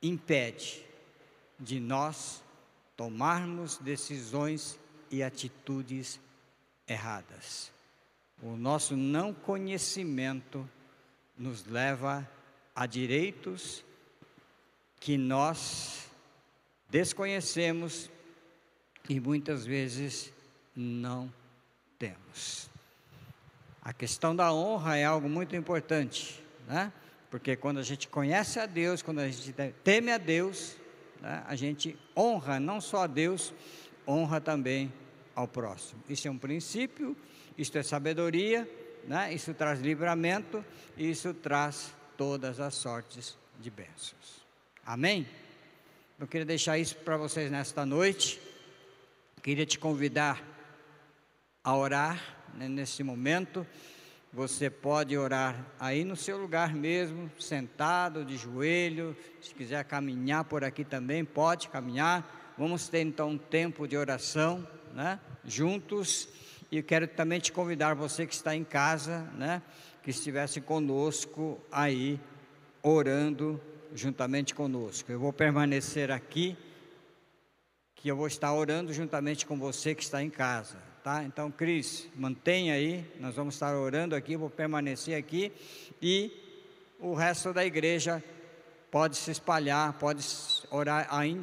impede 0.00 0.86
de 1.58 1.80
nós 1.80 2.40
tomarmos 2.96 3.78
decisões 3.78 4.78
e 5.10 5.24
atitudes 5.24 6.20
erradas. 6.86 7.72
O 8.40 8.54
nosso 8.54 8.96
não 8.96 9.34
conhecimento 9.34 10.64
nos 11.36 11.66
leva 11.66 12.30
a 12.76 12.86
direitos 12.86 13.84
que 15.00 15.18
nós 15.18 16.08
desconhecemos 16.88 18.08
e 19.08 19.18
muitas 19.18 19.66
vezes 19.66 20.32
não 20.76 21.41
temos. 22.02 22.68
A 23.80 23.92
questão 23.92 24.34
da 24.34 24.52
honra 24.52 24.96
é 24.96 25.04
algo 25.04 25.28
muito 25.28 25.54
importante, 25.54 26.42
né? 26.66 26.92
Porque 27.30 27.54
quando 27.54 27.78
a 27.78 27.82
gente 27.84 28.08
conhece 28.08 28.58
a 28.58 28.66
Deus, 28.66 29.02
quando 29.02 29.20
a 29.20 29.28
gente 29.28 29.52
teme 29.84 30.10
a 30.10 30.18
Deus, 30.18 30.76
né? 31.20 31.44
a 31.46 31.54
gente 31.54 31.96
honra 32.16 32.58
não 32.58 32.80
só 32.80 33.04
a 33.04 33.06
Deus, 33.06 33.54
honra 34.06 34.40
também 34.40 34.92
ao 35.32 35.46
próximo. 35.46 36.02
Isso 36.08 36.26
é 36.26 36.30
um 36.30 36.36
princípio, 36.36 37.16
isso 37.56 37.78
é 37.78 37.84
sabedoria, 37.84 38.68
né? 39.06 39.32
isso 39.32 39.54
traz 39.54 39.80
livramento, 39.80 40.64
isso 40.98 41.32
traz 41.32 41.94
todas 42.16 42.58
as 42.58 42.74
sortes 42.74 43.38
de 43.60 43.70
bênçãos. 43.70 44.44
Amém? 44.84 45.24
Eu 46.18 46.26
queria 46.26 46.44
deixar 46.44 46.76
isso 46.78 46.96
para 46.96 47.16
vocês 47.16 47.48
nesta 47.48 47.86
noite. 47.86 48.40
Queria 49.40 49.64
te 49.64 49.78
convidar 49.78 50.51
a 51.62 51.76
orar 51.76 52.20
né, 52.54 52.68
nesse 52.68 53.02
momento. 53.02 53.66
Você 54.32 54.70
pode 54.70 55.16
orar 55.16 55.66
aí 55.78 56.04
no 56.04 56.16
seu 56.16 56.38
lugar 56.38 56.74
mesmo, 56.74 57.30
sentado, 57.38 58.24
de 58.24 58.36
joelho. 58.36 59.16
Se 59.40 59.54
quiser 59.54 59.84
caminhar 59.84 60.44
por 60.44 60.64
aqui 60.64 60.84
também, 60.84 61.24
pode 61.24 61.68
caminhar. 61.68 62.54
Vamos 62.56 62.88
ter 62.88 63.02
então 63.02 63.30
um 63.30 63.38
tempo 63.38 63.86
de 63.86 63.96
oração, 63.96 64.66
né? 64.94 65.20
Juntos. 65.44 66.28
E 66.70 66.82
quero 66.82 67.06
também 67.06 67.38
te 67.38 67.52
convidar, 67.52 67.94
você 67.94 68.26
que 68.26 68.34
está 68.34 68.56
em 68.56 68.64
casa, 68.64 69.20
né? 69.36 69.60
que 70.02 70.10
estivesse 70.10 70.60
conosco 70.60 71.60
aí, 71.70 72.18
orando 72.82 73.60
juntamente 73.94 74.54
conosco. 74.54 75.12
Eu 75.12 75.20
vou 75.20 75.32
permanecer 75.32 76.10
aqui, 76.10 76.56
que 77.94 78.08
eu 78.08 78.16
vou 78.16 78.26
estar 78.26 78.52
orando 78.52 78.92
juntamente 78.92 79.46
com 79.46 79.56
você 79.56 79.94
que 79.94 80.02
está 80.02 80.22
em 80.22 80.30
casa, 80.30 80.76
tá? 81.02 81.24
Então, 81.24 81.50
Cris, 81.50 82.08
mantenha 82.14 82.74
aí, 82.74 83.04
nós 83.18 83.34
vamos 83.34 83.54
estar 83.54 83.74
orando 83.76 84.14
aqui, 84.14 84.36
vou 84.36 84.48
permanecer 84.48 85.16
aqui 85.16 85.52
e 86.00 86.30
o 87.00 87.14
resto 87.14 87.52
da 87.52 87.64
igreja 87.64 88.22
pode 88.90 89.16
se 89.16 89.30
espalhar, 89.30 89.92
pode 89.94 90.24
orar 90.70 91.08
aí 91.10 91.40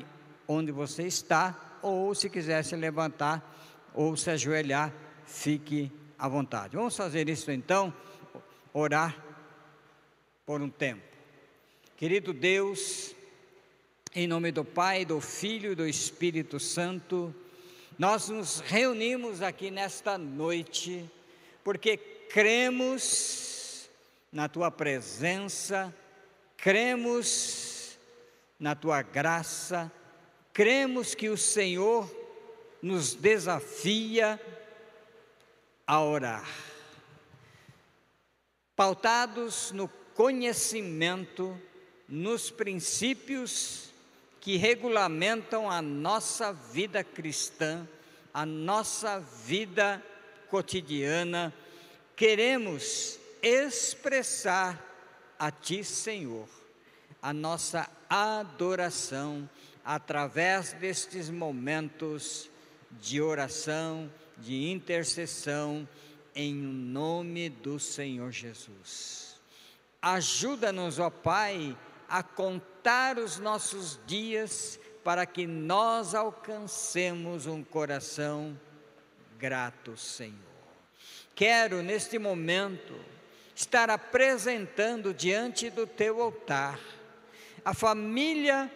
onde 0.47 0.71
você 0.71 1.03
está, 1.03 1.79
ou 1.81 2.15
se 2.15 2.29
quiser 2.29 2.63
se 2.63 2.75
levantar 2.75 3.57
ou 3.93 4.15
se 4.15 4.29
ajoelhar, 4.29 4.93
fique 5.25 5.91
à 6.17 6.27
vontade. 6.27 6.75
Vamos 6.75 6.95
fazer 6.95 7.27
isso 7.27 7.51
então 7.51 7.93
orar 8.73 9.17
por 10.45 10.61
um 10.61 10.69
tempo. 10.69 11.01
Querido 11.97 12.31
Deus, 12.31 13.13
em 14.15 14.25
nome 14.25 14.51
do 14.51 14.63
Pai, 14.63 15.03
do 15.03 15.19
Filho 15.19 15.73
e 15.73 15.75
do 15.75 15.85
Espírito 15.85 16.59
Santo, 16.59 17.35
nós 17.99 18.29
nos 18.29 18.61
reunimos 18.61 19.41
aqui 19.41 19.69
nesta 19.69 20.17
noite 20.17 21.11
porque 21.65 21.97
cremos 21.97 23.89
na 24.31 24.47
tua 24.47 24.71
presença, 24.71 25.93
cremos 26.55 27.99
na 28.57 28.73
tua 28.73 29.01
graça, 29.01 29.91
cremos 30.53 31.13
que 31.13 31.27
o 31.27 31.35
Senhor 31.35 32.09
nos 32.81 33.15
desafia 33.15 34.39
a 35.85 36.01
orar. 36.01 36.47
Pautados 38.77 39.73
no 39.73 39.89
conhecimento, 40.15 41.59
nos 42.07 42.49
princípios 42.49 43.88
que 44.49 44.57
regulamentam 44.57 45.69
a 45.69 45.79
nossa 45.79 46.51
vida 46.51 47.03
cristã, 47.03 47.87
a 48.33 48.47
nossa 48.47 49.19
vida 49.19 50.03
cotidiana, 50.49 51.53
queremos 52.15 53.19
expressar 53.43 54.83
a 55.37 55.51
Ti, 55.51 55.83
Senhor, 55.83 56.49
a 57.21 57.31
nossa 57.31 57.87
adoração 58.09 59.47
através 59.85 60.73
destes 60.73 61.29
momentos 61.29 62.49
de 62.99 63.21
oração, 63.21 64.11
de 64.35 64.71
intercessão, 64.71 65.87
em 66.33 66.55
nome 66.55 67.49
do 67.49 67.79
Senhor 67.79 68.31
Jesus. 68.31 69.39
Ajuda-nos, 70.01 70.97
ó 70.97 71.11
Pai, 71.11 71.77
a 72.09 72.23
contar 72.23 73.17
os 73.17 73.37
nossos 73.37 73.99
dias 74.05 74.79
para 75.03 75.25
que 75.25 75.45
nós 75.45 76.15
alcancemos 76.15 77.45
um 77.45 77.63
coração 77.63 78.59
grato, 79.37 79.95
Senhor. 79.95 80.35
Quero 81.35 81.81
neste 81.81 82.19
momento 82.19 82.95
estar 83.55 83.89
apresentando 83.89 85.13
diante 85.13 85.69
do 85.69 85.85
teu 85.85 86.21
altar 86.21 86.79
a 87.63 87.73
família 87.73 88.71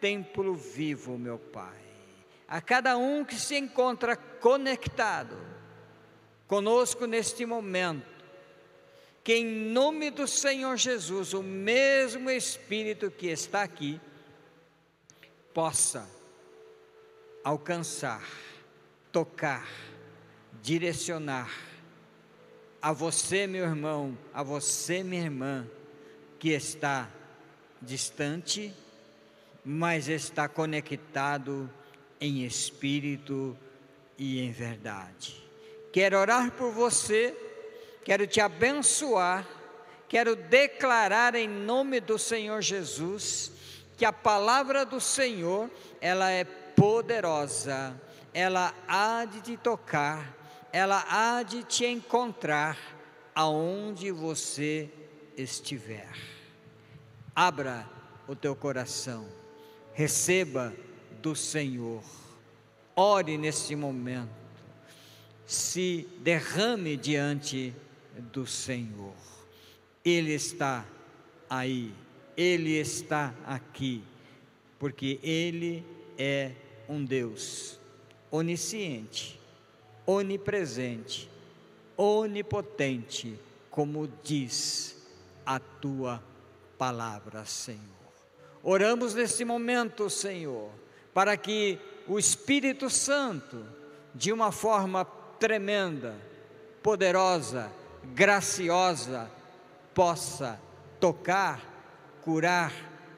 Templo 0.00 0.54
Vivo, 0.54 1.18
meu 1.18 1.38
Pai. 1.38 1.78
A 2.46 2.60
cada 2.60 2.96
um 2.96 3.24
que 3.24 3.34
se 3.34 3.56
encontra 3.56 4.16
conectado 4.16 5.36
conosco 6.46 7.06
neste 7.06 7.44
momento. 7.44 8.15
Que 9.26 9.34
em 9.34 9.44
nome 9.44 10.08
do 10.08 10.24
Senhor 10.24 10.76
Jesus, 10.76 11.34
o 11.34 11.42
mesmo 11.42 12.30
Espírito 12.30 13.10
que 13.10 13.26
está 13.26 13.64
aqui, 13.64 14.00
possa 15.52 16.08
alcançar, 17.42 18.24
tocar, 19.10 19.68
direcionar 20.62 21.52
a 22.80 22.92
você, 22.92 23.48
meu 23.48 23.64
irmão, 23.64 24.16
a 24.32 24.44
você, 24.44 25.02
minha 25.02 25.24
irmã, 25.24 25.68
que 26.38 26.50
está 26.50 27.10
distante, 27.82 28.72
mas 29.64 30.08
está 30.08 30.48
conectado 30.48 31.68
em 32.20 32.44
espírito 32.44 33.58
e 34.16 34.38
em 34.38 34.52
verdade. 34.52 35.44
Quero 35.92 36.16
orar 36.16 36.52
por 36.52 36.70
você, 36.70 37.36
quero 38.06 38.24
te 38.24 38.40
abençoar, 38.40 39.44
quero 40.08 40.36
declarar 40.36 41.34
em 41.34 41.48
nome 41.48 41.98
do 41.98 42.16
Senhor 42.16 42.62
Jesus 42.62 43.50
que 43.96 44.04
a 44.04 44.12
palavra 44.12 44.86
do 44.86 45.00
Senhor, 45.00 45.68
ela 46.00 46.30
é 46.30 46.44
poderosa, 46.44 48.00
ela 48.32 48.72
há 48.86 49.24
de 49.24 49.40
te 49.40 49.56
tocar, 49.56 50.36
ela 50.72 51.04
há 51.08 51.42
de 51.42 51.64
te 51.64 51.84
encontrar 51.84 52.78
aonde 53.34 54.12
você 54.12 54.88
estiver. 55.36 56.12
Abra 57.34 57.90
o 58.28 58.36
teu 58.36 58.54
coração, 58.54 59.26
receba 59.92 60.72
do 61.20 61.34
Senhor. 61.34 62.04
Ore 62.94 63.36
neste 63.36 63.74
momento, 63.74 64.30
se 65.44 66.08
derrame 66.20 66.96
diante 66.96 67.74
do 68.32 68.46
Senhor. 68.46 69.14
Ele 70.04 70.32
está 70.32 70.84
aí, 71.48 71.92
Ele 72.36 72.78
está 72.78 73.34
aqui, 73.44 74.02
porque 74.78 75.18
Ele 75.22 75.84
é 76.18 76.52
um 76.88 77.04
Deus 77.04 77.78
onisciente, 78.30 79.38
onipresente, 80.06 81.28
onipotente, 81.96 83.38
como 83.70 84.08
diz 84.22 85.06
a 85.44 85.58
tua 85.58 86.22
palavra, 86.76 87.44
Senhor. 87.44 87.80
Oramos 88.62 89.14
neste 89.14 89.44
momento, 89.44 90.10
Senhor, 90.10 90.70
para 91.14 91.36
que 91.36 91.78
o 92.06 92.18
Espírito 92.18 92.90
Santo, 92.90 93.64
de 94.14 94.32
uma 94.32 94.50
forma 94.50 95.04
tremenda, 95.38 96.14
poderosa, 96.82 97.70
graciosa, 98.14 99.30
possa 99.94 100.60
tocar, 101.00 101.60
curar, 102.22 102.72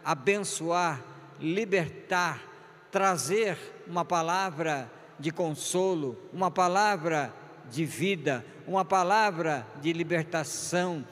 abençoar, 0.05 1.03
libertar, 1.41 2.43
trazer 2.91 3.59
uma 3.87 4.05
palavra 4.05 4.91
de 5.19 5.31
consolo, 5.31 6.17
uma 6.33 6.51
palavra 6.51 7.33
de 7.71 7.85
vida, 7.85 8.45
uma 8.67 8.85
palavra 8.85 9.67
de 9.81 9.93
libertação. 9.93 11.05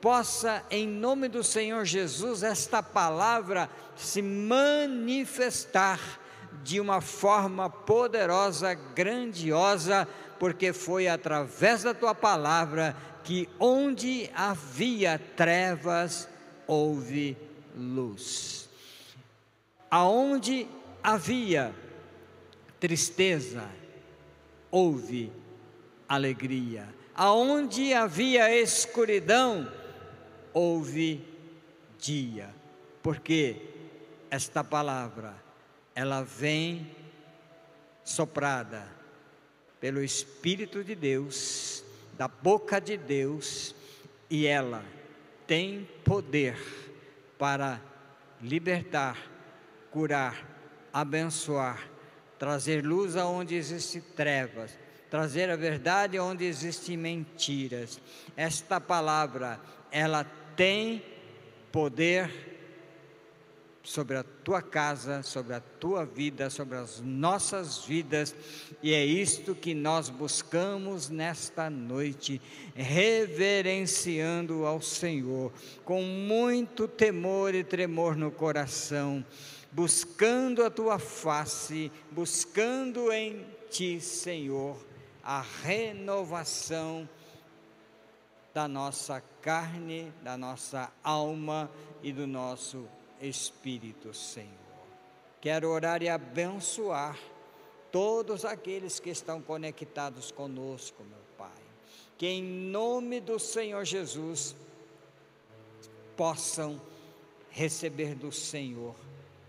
Possa, 0.00 0.62
em 0.70 0.86
nome 0.86 1.28
do 1.28 1.42
Senhor 1.42 1.84
Jesus, 1.84 2.42
esta 2.42 2.82
palavra 2.82 3.70
se 3.96 4.20
manifestar 4.20 5.98
de 6.62 6.80
uma 6.80 7.00
forma 7.00 7.68
poderosa, 7.68 8.74
grandiosa, 8.74 10.06
porque 10.38 10.72
foi 10.72 11.08
através 11.08 11.82
da 11.82 11.94
tua 11.94 12.14
palavra 12.14 12.94
que 13.24 13.48
onde 13.58 14.30
havia 14.34 15.18
trevas 15.18 16.28
houve 16.66 17.36
luz. 17.74 18.68
Aonde 19.90 20.68
havia 21.02 21.74
tristeza 22.78 23.68
houve 24.70 25.32
alegria. 26.08 26.86
Aonde 27.14 27.94
havia 27.94 28.54
escuridão 28.54 29.72
houve 30.52 31.24
dia. 31.98 32.54
Porque 33.02 33.56
esta 34.30 34.62
palavra 34.62 35.34
ela 35.94 36.22
vem 36.22 36.90
soprada 38.04 38.86
pelo 39.80 40.02
Espírito 40.02 40.82
de 40.82 40.94
Deus, 40.94 41.84
da 42.16 42.28
boca 42.28 42.80
de 42.80 42.96
Deus, 42.96 43.74
e 44.30 44.46
ela 44.46 44.84
tem 45.46 45.88
poder 46.04 46.56
para 47.38 47.80
libertar, 48.40 49.18
curar, 49.90 50.48
abençoar, 50.92 51.88
trazer 52.38 52.84
luz 52.84 53.16
aonde 53.16 53.54
existe 53.54 54.00
trevas, 54.00 54.78
trazer 55.10 55.50
a 55.50 55.56
verdade 55.56 56.18
onde 56.18 56.44
existem 56.44 56.96
mentiras. 56.96 58.00
Esta 58.36 58.80
palavra, 58.80 59.60
ela 59.90 60.24
tem 60.56 61.04
poder 61.70 62.53
sobre 63.84 64.16
a 64.16 64.24
tua 64.24 64.62
casa, 64.62 65.22
sobre 65.22 65.54
a 65.54 65.60
tua 65.60 66.06
vida, 66.06 66.48
sobre 66.48 66.78
as 66.78 67.00
nossas 67.00 67.84
vidas, 67.84 68.34
e 68.82 68.94
é 68.94 69.04
isto 69.04 69.54
que 69.54 69.74
nós 69.74 70.08
buscamos 70.08 71.10
nesta 71.10 71.68
noite, 71.68 72.40
reverenciando 72.74 74.64
ao 74.64 74.80
Senhor, 74.80 75.52
com 75.84 76.02
muito 76.02 76.88
temor 76.88 77.54
e 77.54 77.62
tremor 77.62 78.16
no 78.16 78.30
coração, 78.30 79.22
buscando 79.70 80.64
a 80.64 80.70
tua 80.70 80.98
face, 80.98 81.92
buscando 82.10 83.12
em 83.12 83.44
ti, 83.70 84.00
Senhor, 84.00 84.78
a 85.22 85.44
renovação 85.62 87.06
da 88.54 88.66
nossa 88.66 89.22
carne, 89.42 90.10
da 90.22 90.38
nossa 90.38 90.90
alma 91.02 91.70
e 92.02 92.12
do 92.12 92.26
nosso 92.26 92.88
Espírito 93.24 94.12
Senhor. 94.14 94.50
Quero 95.40 95.68
orar 95.68 96.02
e 96.02 96.08
abençoar 96.08 97.18
todos 97.92 98.44
aqueles 98.44 98.98
que 98.98 99.10
estão 99.10 99.40
conectados 99.40 100.30
conosco, 100.30 101.02
meu 101.04 101.18
Pai. 101.36 101.62
Que 102.16 102.26
em 102.26 102.42
nome 102.42 103.20
do 103.20 103.38
Senhor 103.38 103.84
Jesus 103.84 104.54
possam 106.16 106.80
receber 107.50 108.14
do 108.14 108.32
Senhor 108.32 108.94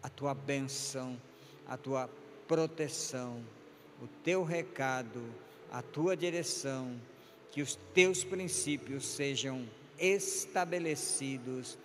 a 0.04 0.10
tua 0.10 0.34
benção, 0.34 1.20
a 1.68 1.78
tua 1.78 2.10
proteção, 2.48 3.44
o 4.02 4.08
teu 4.24 4.44
recado, 4.44 5.24
a 5.72 5.82
tua 5.82 6.16
direção, 6.16 7.00
que 7.52 7.62
os 7.62 7.76
teus 7.94 8.24
princípios 8.24 9.06
sejam 9.06 9.68
estabelecidos 9.98 11.78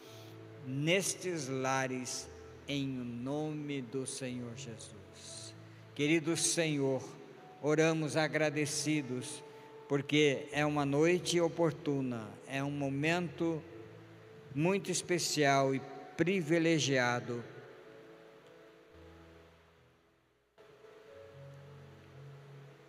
nestes 0.70 1.48
lares, 1.48 2.30
em 2.68 2.86
nome 2.86 3.82
do 3.82 4.06
Senhor 4.06 4.56
Jesus. 4.56 5.52
Querido 5.94 6.36
Senhor, 6.36 7.02
oramos 7.60 8.16
agradecidos, 8.16 9.42
porque 9.88 10.46
é 10.52 10.64
uma 10.64 10.86
noite 10.86 11.40
oportuna, 11.40 12.30
é 12.46 12.62
um 12.62 12.70
momento 12.70 13.60
muito 14.54 14.92
especial 14.92 15.74
e 15.74 15.82
privilegiado. 16.16 17.42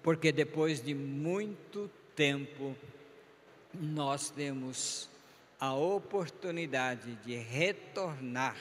Porque 0.04 0.32
depois 0.32 0.84
de 0.84 0.94
muito 0.94 1.90
tempo, 2.16 2.76
nós 3.74 4.30
temos 4.30 5.11
a 5.62 5.76
oportunidade 5.76 7.16
de 7.18 7.36
retornar 7.36 8.58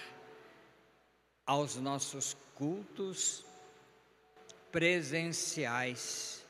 aos 1.46 1.76
nossos 1.76 2.36
cultos 2.54 3.42
presenciais, 4.70 6.44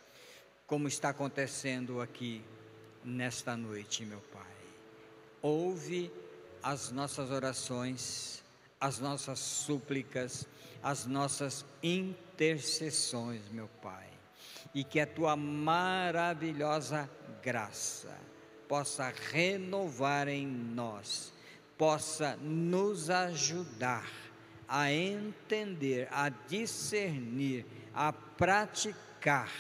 como 0.67 0.89
está 0.89 1.11
acontecendo 1.11 2.01
aqui 2.01 2.43
nesta 3.05 3.57
noite, 3.57 4.05
meu 4.05 4.19
Pai. 4.33 4.43
Ouve 5.41 6.13
as 6.61 6.91
nossas 6.91 7.31
orações, 7.31 8.43
as 8.81 8.99
nossas 8.99 9.39
súplicas, 9.39 10.49
as 10.83 11.07
nossas 11.07 11.65
intercessões, 11.81 13.49
meu 13.53 13.69
Pai, 13.81 14.09
e 14.75 14.83
que 14.83 14.99
a 14.99 15.07
tua 15.07 15.37
maravilhosa 15.37 17.09
graça 17.41 18.30
possa 18.71 19.13
renovar 19.33 20.29
em 20.29 20.47
nós, 20.47 21.33
possa 21.77 22.37
nos 22.37 23.11
ajudar 23.11 24.09
a 24.69 24.93
entender, 24.93 26.07
a 26.13 26.29
discernir, 26.29 27.67
a 27.93 28.13
praticar 28.13 29.51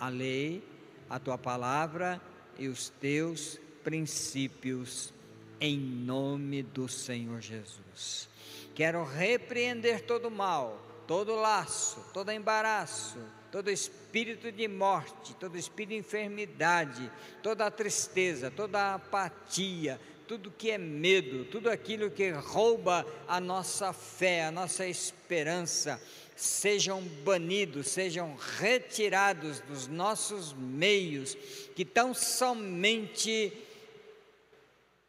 a 0.00 0.08
lei, 0.08 0.64
a 1.08 1.20
tua 1.20 1.38
palavra 1.38 2.20
e 2.58 2.66
os 2.66 2.88
teus 2.88 3.60
princípios, 3.84 5.14
em 5.60 5.78
nome 5.78 6.64
do 6.64 6.88
Senhor 6.88 7.40
Jesus. 7.40 8.28
Quero 8.74 9.04
repreender 9.04 10.04
todo 10.04 10.28
mal, 10.28 10.84
todo 11.06 11.36
laço, 11.36 12.04
todo 12.12 12.32
embaraço, 12.32 13.20
todo 13.50 13.70
espírito 13.70 14.50
de 14.50 14.68
morte, 14.68 15.34
todo 15.36 15.56
espírito 15.56 15.90
de 15.90 15.96
enfermidade, 15.96 17.10
toda 17.42 17.66
a 17.66 17.70
tristeza, 17.70 18.50
toda 18.50 18.78
a 18.78 18.94
apatia, 18.94 20.00
tudo 20.26 20.50
que 20.50 20.70
é 20.70 20.78
medo, 20.78 21.44
tudo 21.46 21.70
aquilo 21.70 22.10
que 22.10 22.30
rouba 22.30 23.06
a 23.28 23.40
nossa 23.40 23.92
fé, 23.92 24.44
a 24.44 24.50
nossa 24.50 24.86
esperança, 24.86 26.00
sejam 26.34 27.00
banidos, 27.24 27.88
sejam 27.88 28.36
retirados 28.58 29.60
dos 29.60 29.86
nossos 29.86 30.52
meios, 30.52 31.34
que 31.74 31.84
tão 31.84 32.12
somente 32.12 33.52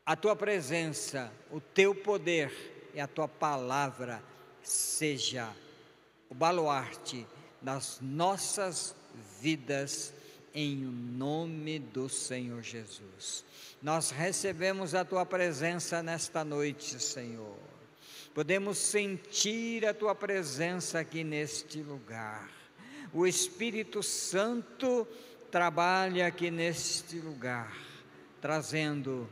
a 0.06 0.16
tua 0.16 0.36
presença, 0.36 1.32
o 1.52 1.60
teu 1.60 1.94
poder 1.94 2.90
e 2.94 3.00
a 3.00 3.08
tua 3.08 3.28
palavra 3.28 4.24
seja 4.64 5.54
o 6.30 6.36
baluarte 6.36 7.26
das 7.62 8.00
nossas 8.02 8.96
vidas, 9.42 10.14
em 10.54 10.76
nome 10.76 11.80
do 11.80 12.10
Senhor 12.10 12.62
Jesus. 12.62 13.44
Nós 13.82 14.10
recebemos 14.10 14.96
a 14.96 15.06
tua 15.06 15.26
presença 15.26 16.02
nesta 16.02 16.44
noite, 16.44 17.02
Senhor. 17.02 17.58
Podemos 18.34 18.78
sentir 18.78 19.86
a 19.86 19.94
tua 19.94 20.14
presença 20.14 21.00
aqui 21.00 21.24
neste 21.24 21.82
lugar. 21.82 22.50
O 23.14 23.26
Espírito 23.26 24.04
Santo 24.04 25.08
trabalha 25.50 26.28
aqui 26.28 26.52
neste 26.52 27.20
lugar, 27.20 27.76
trazendo 28.42 29.28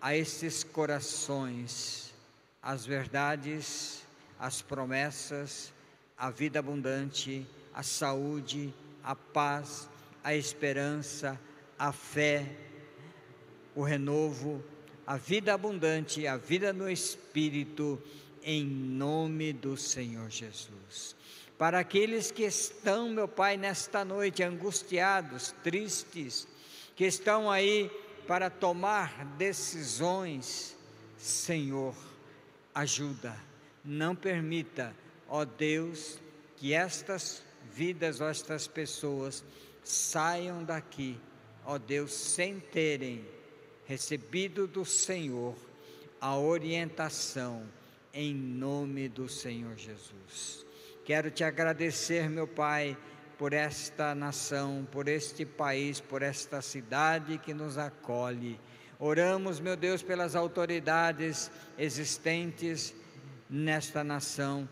a 0.00 0.16
esses 0.16 0.62
corações 0.62 2.14
as 2.62 2.84
verdades, 2.84 4.06
as 4.38 4.60
promessas, 4.60 5.72
a 6.18 6.30
vida 6.30 6.58
abundante, 6.58 7.46
a 7.72 7.82
saúde, 7.82 8.74
a 9.04 9.14
paz, 9.14 9.88
a 10.24 10.34
esperança, 10.34 11.40
a 11.78 11.92
fé, 11.92 12.56
o 13.74 13.82
renovo, 13.82 14.62
a 15.06 15.16
vida 15.16 15.54
abundante, 15.54 16.26
a 16.26 16.36
vida 16.36 16.72
no 16.72 16.90
Espírito, 16.90 18.02
em 18.42 18.64
nome 18.64 19.52
do 19.52 19.76
Senhor 19.76 20.28
Jesus. 20.28 21.16
Para 21.56 21.78
aqueles 21.78 22.30
que 22.30 22.44
estão, 22.44 23.08
meu 23.08 23.28
Pai, 23.28 23.56
nesta 23.56 24.04
noite 24.04 24.42
angustiados, 24.42 25.54
tristes, 25.62 26.46
que 26.94 27.04
estão 27.04 27.50
aí 27.50 27.90
para 28.26 28.50
tomar 28.50 29.24
decisões, 29.36 30.76
Senhor, 31.16 31.94
ajuda, 32.74 33.36
não 33.84 34.14
permita, 34.14 34.94
ó 35.28 35.44
Deus, 35.44 36.18
que 36.56 36.72
estas 36.74 37.42
vidas, 37.72 38.20
ó 38.20 38.28
estas 38.28 38.66
pessoas 38.66 39.44
saiam 39.82 40.64
daqui, 40.64 41.18
ó 41.64 41.78
Deus, 41.78 42.12
sem 42.12 42.58
terem 42.58 43.24
recebido 43.86 44.66
do 44.66 44.84
Senhor 44.84 45.54
a 46.20 46.36
orientação 46.36 47.62
em 48.12 48.34
nome 48.34 49.08
do 49.08 49.28
Senhor 49.28 49.76
Jesus. 49.76 50.66
Quero 51.04 51.30
te 51.30 51.44
agradecer, 51.44 52.28
meu 52.28 52.46
Pai, 52.46 52.96
por 53.38 53.52
esta 53.52 54.14
nação, 54.14 54.86
por 54.90 55.08
este 55.08 55.46
país, 55.46 56.00
por 56.00 56.22
esta 56.22 56.60
cidade 56.60 57.38
que 57.38 57.54
nos 57.54 57.78
acolhe. 57.78 58.58
Oramos, 58.98 59.60
meu 59.60 59.76
Deus, 59.76 60.02
pelas 60.02 60.34
autoridades 60.34 61.50
existentes 61.78 62.92
nesta 63.48 64.02
nação, 64.02 64.68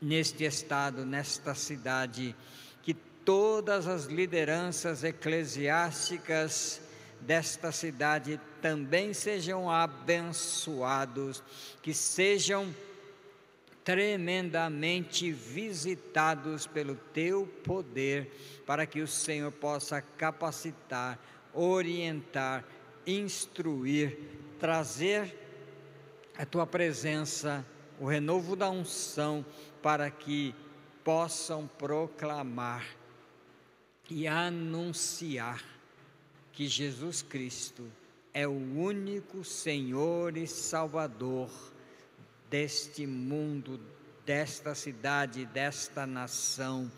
neste 0.00 0.44
estado, 0.44 1.04
nesta 1.04 1.54
cidade, 1.54 2.34
que 2.82 2.94
todas 2.94 3.86
as 3.86 4.04
lideranças 4.04 5.04
eclesiásticas 5.04 6.80
desta 7.20 7.72
cidade 7.72 8.40
também 8.60 9.12
sejam 9.12 9.70
abençoados, 9.70 11.42
que 11.82 11.94
sejam 11.94 12.74
tremendamente 13.86 15.30
visitados 15.30 16.66
pelo 16.66 16.96
teu 17.14 17.46
poder, 17.62 18.62
para 18.66 18.84
que 18.84 19.00
o 19.00 19.06
Senhor 19.06 19.52
possa 19.52 20.02
capacitar, 20.02 21.18
orientar, 21.54 22.64
instruir, 23.06 24.18
trazer 24.58 25.32
a 26.36 26.44
tua 26.44 26.66
presença, 26.66 27.64
o 28.00 28.06
renovo 28.06 28.56
da 28.56 28.68
unção, 28.68 29.46
para 29.86 30.10
que 30.10 30.52
possam 31.04 31.68
proclamar 31.78 32.84
e 34.10 34.26
anunciar 34.26 35.62
que 36.52 36.66
Jesus 36.66 37.22
Cristo 37.22 37.88
é 38.34 38.48
o 38.48 38.50
único 38.50 39.44
Senhor 39.44 40.36
e 40.36 40.44
Salvador 40.44 41.48
deste 42.50 43.06
mundo, 43.06 43.78
desta 44.24 44.74
cidade, 44.74 45.46
desta 45.46 46.04
nação, 46.04 46.90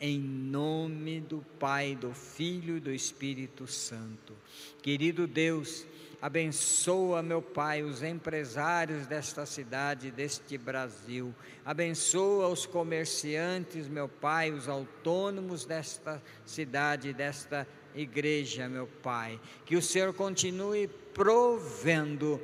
em 0.00 0.18
nome 0.18 1.20
do 1.20 1.44
Pai, 1.58 1.94
do 1.94 2.14
Filho 2.14 2.78
e 2.78 2.80
do 2.80 2.90
Espírito 2.90 3.66
Santo. 3.66 4.34
Querido 4.82 5.26
Deus, 5.26 5.84
Abençoa, 6.22 7.22
meu 7.22 7.40
Pai, 7.40 7.82
os 7.82 8.02
empresários 8.02 9.06
desta 9.06 9.46
cidade, 9.46 10.10
deste 10.10 10.58
Brasil. 10.58 11.34
Abençoa 11.64 12.48
os 12.48 12.66
comerciantes, 12.66 13.88
meu 13.88 14.06
Pai, 14.06 14.52
os 14.52 14.68
autônomos 14.68 15.64
desta 15.64 16.22
cidade, 16.44 17.14
desta 17.14 17.66
igreja, 17.94 18.68
meu 18.68 18.86
Pai. 19.02 19.40
Que 19.64 19.76
o 19.76 19.82
Senhor 19.82 20.12
continue 20.12 20.88
provendo 21.14 22.38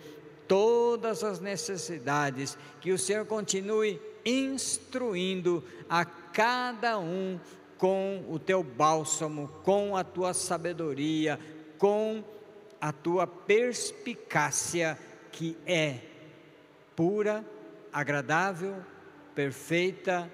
todas 0.49 1.23
as 1.23 1.39
necessidades, 1.39 2.57
que 2.81 2.93
o 2.93 2.99
Senhor 2.99 3.27
continue 3.27 4.01
instruindo 4.25 5.63
a 5.89 6.05
cada 6.05 6.99
um 6.99 7.39
com 7.77 8.25
o 8.29 8.39
teu 8.39 8.63
bálsamo, 8.63 9.49
com 9.63 9.95
a 9.95 10.03
tua 10.03 10.33
sabedoria, 10.33 11.39
com 11.79 12.25
a 12.81 12.93
tua 12.93 13.27
perspicácia, 13.27 14.99
que 15.33 15.57
é 15.67 16.01
pura, 16.95 17.45
agradável, 17.93 18.77
perfeita 19.35 20.31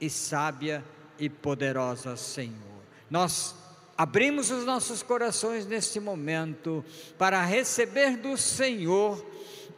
e 0.00 0.10
sábia 0.10 0.84
e 1.18 1.28
poderosa, 1.28 2.16
Senhor. 2.16 2.82
Nós 3.08 3.54
abrimos 3.96 4.50
os 4.50 4.64
nossos 4.64 5.02
corações 5.02 5.66
neste 5.66 6.00
momento 6.00 6.84
para 7.16 7.42
receber 7.44 8.16
do 8.16 8.36
Senhor 8.36 9.24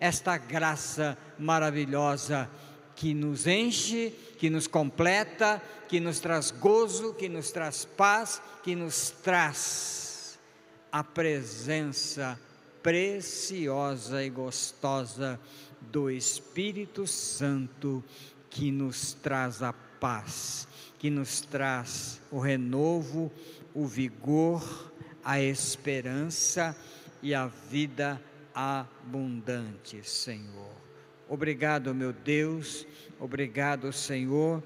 esta 0.00 0.36
graça 0.36 1.16
maravilhosa 1.38 2.50
que 2.94 3.12
nos 3.12 3.46
enche, 3.46 4.10
que 4.38 4.48
nos 4.48 4.66
completa, 4.66 5.62
que 5.88 6.00
nos 6.00 6.18
traz 6.18 6.50
gozo, 6.50 7.14
que 7.14 7.28
nos 7.28 7.50
traz 7.50 7.84
paz, 7.84 8.40
que 8.62 8.74
nos 8.74 9.10
traz 9.10 10.05
a 10.96 11.04
presença 11.04 12.40
preciosa 12.82 14.24
e 14.24 14.30
gostosa 14.30 15.38
do 15.92 16.10
Espírito 16.10 17.06
Santo 17.06 18.02
que 18.48 18.70
nos 18.70 19.12
traz 19.12 19.62
a 19.62 19.74
paz, 19.74 20.66
que 20.98 21.10
nos 21.10 21.42
traz 21.42 22.18
o 22.30 22.38
renovo, 22.38 23.30
o 23.74 23.84
vigor, 23.86 24.90
a 25.22 25.38
esperança 25.38 26.74
e 27.22 27.34
a 27.34 27.46
vida 27.46 28.18
abundante, 28.54 30.00
Senhor. 30.02 30.72
Obrigado, 31.28 31.94
meu 31.94 32.14
Deus, 32.14 32.86
obrigado, 33.20 33.92
Senhor, 33.92 34.62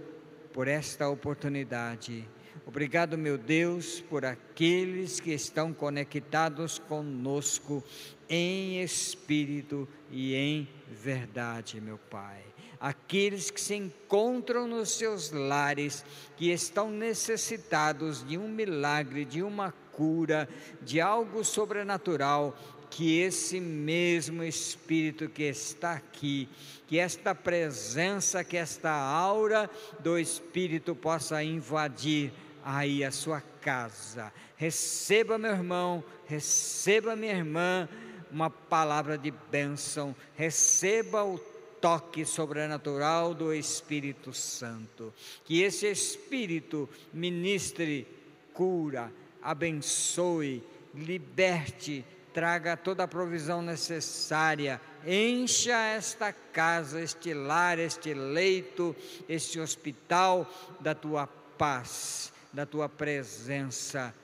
por 0.53 0.68
esta 0.68 1.09
oportunidade 1.09 2.24
Obrigado, 2.71 3.18
meu 3.18 3.37
Deus, 3.37 4.01
por 4.01 4.25
aqueles 4.25 5.18
que 5.18 5.33
estão 5.33 5.73
conectados 5.73 6.79
conosco 6.79 7.83
em 8.29 8.81
espírito 8.81 9.89
e 10.09 10.37
em 10.37 10.68
verdade, 10.89 11.81
meu 11.81 11.99
Pai. 11.99 12.45
Aqueles 12.79 13.51
que 13.51 13.61
se 13.61 13.75
encontram 13.75 14.68
nos 14.68 14.93
seus 14.93 15.33
lares, 15.33 16.05
que 16.37 16.53
estão 16.53 16.93
necessitados 16.93 18.25
de 18.25 18.39
um 18.39 18.47
milagre, 18.47 19.25
de 19.25 19.43
uma 19.43 19.73
cura, 19.91 20.49
de 20.81 21.01
algo 21.01 21.45
sobrenatural, 21.45 22.57
que 22.89 23.18
esse 23.18 23.59
mesmo 23.59 24.45
Espírito 24.45 25.29
que 25.29 25.43
está 25.43 25.95
aqui, 25.95 26.49
que 26.87 27.01
esta 27.01 27.35
presença, 27.35 28.45
que 28.45 28.57
esta 28.57 28.93
aura 28.93 29.68
do 29.99 30.16
Espírito 30.16 30.95
possa 30.95 31.43
invadir 31.43 32.33
aí 32.65 33.05
a 33.05 33.11
sua 33.11 33.41
casa. 33.61 34.33
Receba, 34.57 35.39
meu 35.39 35.53
irmão, 35.53 36.05
receba, 36.27 37.17
minha 37.17 37.35
irmã, 37.35 37.89
uma 38.31 38.51
palavra 38.51 39.19
de 39.19 39.31
bênção, 39.31 40.15
receba 40.37 41.25
o 41.25 41.39
toque 41.81 42.25
sobrenatural 42.25 43.35
do 43.35 43.53
Espírito 43.53 44.33
Santo. 44.33 45.13
Que 45.45 45.63
esse 45.63 45.87
Espírito 45.87 46.89
ministre 47.13 48.07
cura, 48.53 49.13
abençoe, 49.43 50.63
liberte, 50.95 52.05
traga 52.33 52.77
toda 52.77 53.05
a 53.05 53.09
provisão 53.09 53.63
necessária, 53.63 54.81
encha 55.07 55.77
esta 55.77 56.33
casa, 56.33 57.01
este 57.01 57.33
lar, 57.35 57.79
este 57.79 58.15
leito, 58.15 58.95
este 59.29 59.59
hospital 59.59 60.49
da 60.81 60.95
tua 60.95 61.27
paz, 61.27 62.33
da 62.53 62.67
tua 62.67 62.89
presença 62.89 64.15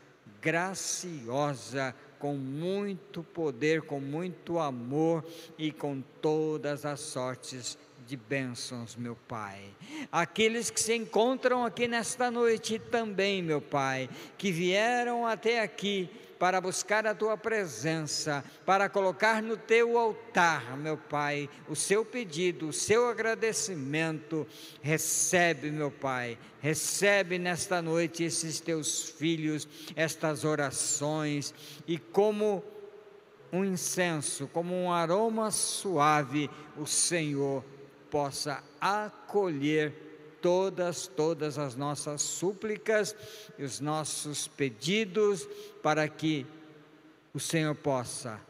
graciosa, 0.41 1.95
com 2.19 2.35
muito 2.37 3.23
poder, 3.23 3.83
com 3.83 4.01
muito 4.01 4.59
amor 4.59 5.25
e 5.59 5.71
com 5.71 6.01
todas 6.21 6.85
as 6.85 7.01
sortes 7.01 7.79
de 8.07 8.17
bênçãos, 8.17 8.95
meu 8.95 9.17
Pai. 9.29 9.65
Aqueles 10.11 10.71
que 10.71 10.81
se 10.81 10.95
encontram 10.95 11.65
aqui 11.65 11.89
nesta 11.89 12.31
noite 12.31 12.79
também, 12.79 13.43
meu 13.43 13.61
Pai, 13.61 14.09
que 14.39 14.53
vieram 14.53 15.27
até 15.27 15.61
aqui 15.61 16.09
para 16.39 16.61
buscar 16.61 17.07
a 17.07 17.15
tua 17.15 17.37
presença, 17.37 18.45
para 18.65 18.89
colocar 18.89 19.43
no 19.43 19.57
teu 19.57 19.99
altar, 19.99 20.77
meu 20.77 20.97
Pai, 20.97 21.49
o 21.69 21.75
seu 21.75 22.05
pedido, 22.05 22.69
o 22.69 22.73
seu 22.73 23.09
agradecimento. 23.09 24.47
Recebe, 24.83 25.71
meu 25.71 25.91
Pai, 25.91 26.39
recebe 26.61 27.39
nesta 27.39 27.81
noite 27.81 28.25
esses 28.25 28.61
teus 28.61 29.11
filhos, 29.11 29.69
estas 29.95 30.45
orações, 30.45 31.55
e 31.87 31.99
como 31.99 32.63
um 33.53 33.65
incenso, 33.65 34.49
como 34.53 34.75
um 34.75 34.93
aroma 34.93 35.51
suave, 35.51 36.51
o 36.77 36.87
Senhor 36.87 37.65
possa 38.11 38.63
acolher 38.81 40.06
todas, 40.41 41.07
todas 41.07 41.59
as 41.59 41.77
nossas 41.77 42.23
súplicas 42.23 43.15
e 43.59 43.65
os 43.65 43.81
nossos 43.81 44.49
pedidos, 44.49 45.49
para 45.83 46.09
que 46.09 46.47
o 47.35 47.41
Senhor 47.41 47.75
possa 47.75 48.41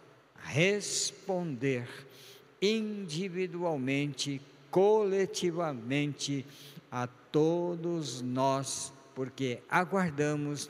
responder 0.42 1.88
individualmente, 2.60 4.40
coletivamente 4.70 6.46
a 6.90 7.06
todos 7.06 8.22
nós, 8.22 8.92
porque 9.14 9.60
aguardamos, 9.68 10.68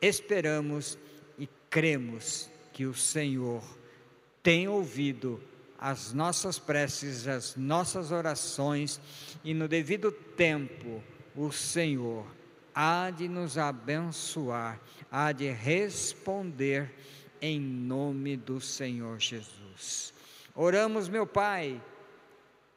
esperamos 0.00 0.98
e 1.38 1.48
cremos 1.68 2.48
que 2.72 2.86
o 2.86 2.94
Senhor 2.94 3.62
tem 4.42 4.68
ouvido 4.68 5.40
as 5.78 6.12
nossas 6.12 6.58
preces, 6.58 7.28
as 7.28 7.54
nossas 7.54 8.10
orações, 8.10 9.00
e 9.44 9.54
no 9.54 9.68
devido 9.68 10.10
tempo, 10.10 11.02
o 11.36 11.52
Senhor 11.52 12.26
há 12.74 13.10
de 13.10 13.28
nos 13.28 13.56
abençoar, 13.56 14.80
há 15.10 15.30
de 15.30 15.50
responder 15.50 16.92
em 17.40 17.60
nome 17.60 18.36
do 18.36 18.60
Senhor 18.60 19.20
Jesus. 19.20 20.12
Oramos, 20.54 21.08
meu 21.08 21.26
Pai, 21.26 21.80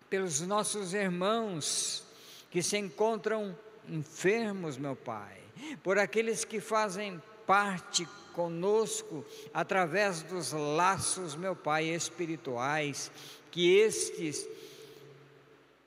pelos 0.09 0.41
nossos 0.41 0.93
irmãos 0.93 2.03
que 2.51 2.61
se 2.61 2.77
encontram 2.77 3.57
enfermos, 3.89 4.77
meu 4.77 4.95
Pai, 4.95 5.39
por 5.81 5.97
aqueles 5.97 6.45
que 6.45 6.59
fazem 6.59 7.21
parte 7.47 8.07
conosco 8.33 9.25
através 9.53 10.21
dos 10.21 10.51
laços, 10.51 11.35
meu 11.35 11.55
Pai, 11.55 11.85
espirituais, 11.85 13.11
que 13.51 13.77
estes, 13.77 14.47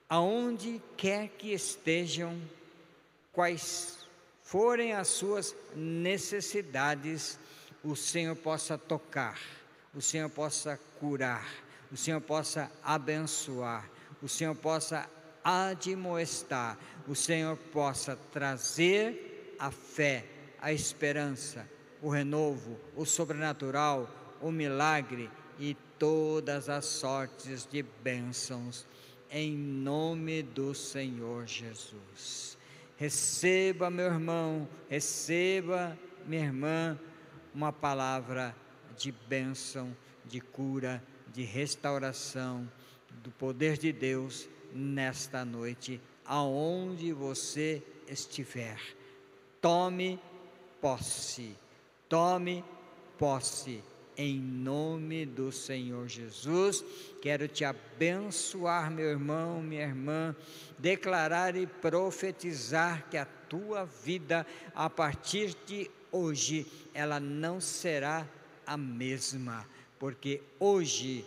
aonde 0.08 0.80
quer 0.96 1.28
que 1.28 1.52
estejam, 1.52 2.40
quais 3.32 3.98
forem 4.42 4.92
as 4.92 5.08
suas 5.08 5.54
necessidades, 5.74 7.38
o 7.82 7.96
Senhor 7.96 8.36
possa 8.36 8.78
tocar, 8.78 9.38
o 9.94 10.00
Senhor 10.00 10.30
possa 10.30 10.78
curar, 11.00 11.46
o 11.90 11.96
Senhor 11.96 12.20
possa 12.20 12.70
abençoar, 12.82 13.90
o 14.22 14.28
Senhor 14.28 14.54
possa 14.54 15.08
admoestar, 15.42 16.78
o 17.06 17.14
Senhor 17.14 17.56
possa 17.56 18.16
trazer 18.32 19.56
a 19.58 19.70
fé, 19.70 20.24
a 20.60 20.72
esperança, 20.72 21.68
o 22.04 22.10
renovo, 22.10 22.78
o 22.94 23.06
sobrenatural, 23.06 24.36
o 24.38 24.52
milagre 24.52 25.30
e 25.58 25.74
todas 25.98 26.68
as 26.68 26.84
sortes 26.84 27.66
de 27.66 27.82
bênçãos, 27.82 28.86
em 29.30 29.56
nome 29.56 30.42
do 30.42 30.74
Senhor 30.74 31.46
Jesus. 31.46 32.58
Receba, 32.98 33.88
meu 33.88 34.04
irmão, 34.04 34.68
receba, 34.86 35.98
minha 36.26 36.44
irmã, 36.44 37.00
uma 37.54 37.72
palavra 37.72 38.54
de 38.98 39.10
bênção, 39.10 39.96
de 40.26 40.42
cura, 40.42 41.02
de 41.32 41.42
restauração, 41.42 42.70
do 43.22 43.30
poder 43.30 43.78
de 43.78 43.94
Deus 43.94 44.46
nesta 44.74 45.42
noite, 45.42 45.98
aonde 46.26 47.14
você 47.14 47.82
estiver. 48.06 48.78
Tome 49.58 50.20
posse 50.82 51.63
Tome 52.14 52.62
posse 53.18 53.82
em 54.16 54.38
nome 54.38 55.26
do 55.26 55.50
Senhor 55.50 56.06
Jesus. 56.06 56.84
Quero 57.20 57.48
te 57.48 57.64
abençoar, 57.64 58.88
meu 58.88 59.06
irmão, 59.06 59.60
minha 59.60 59.82
irmã, 59.82 60.36
declarar 60.78 61.56
e 61.56 61.66
profetizar 61.66 63.08
que 63.10 63.16
a 63.16 63.24
tua 63.24 63.84
vida, 63.84 64.46
a 64.76 64.88
partir 64.88 65.56
de 65.66 65.90
hoje, 66.12 66.68
ela 66.94 67.18
não 67.18 67.60
será 67.60 68.28
a 68.64 68.76
mesma, 68.76 69.66
porque 69.98 70.40
hoje 70.60 71.24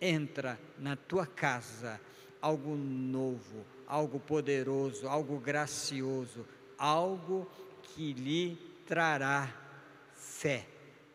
entra 0.00 0.56
na 0.78 0.94
tua 0.94 1.26
casa 1.26 2.00
algo 2.40 2.76
novo, 2.76 3.66
algo 3.88 4.20
poderoso, 4.20 5.08
algo 5.08 5.40
gracioso, 5.40 6.46
algo 6.78 7.44
que 7.82 8.12
lhe 8.12 8.56
trará 8.86 9.66
fé, 10.18 10.66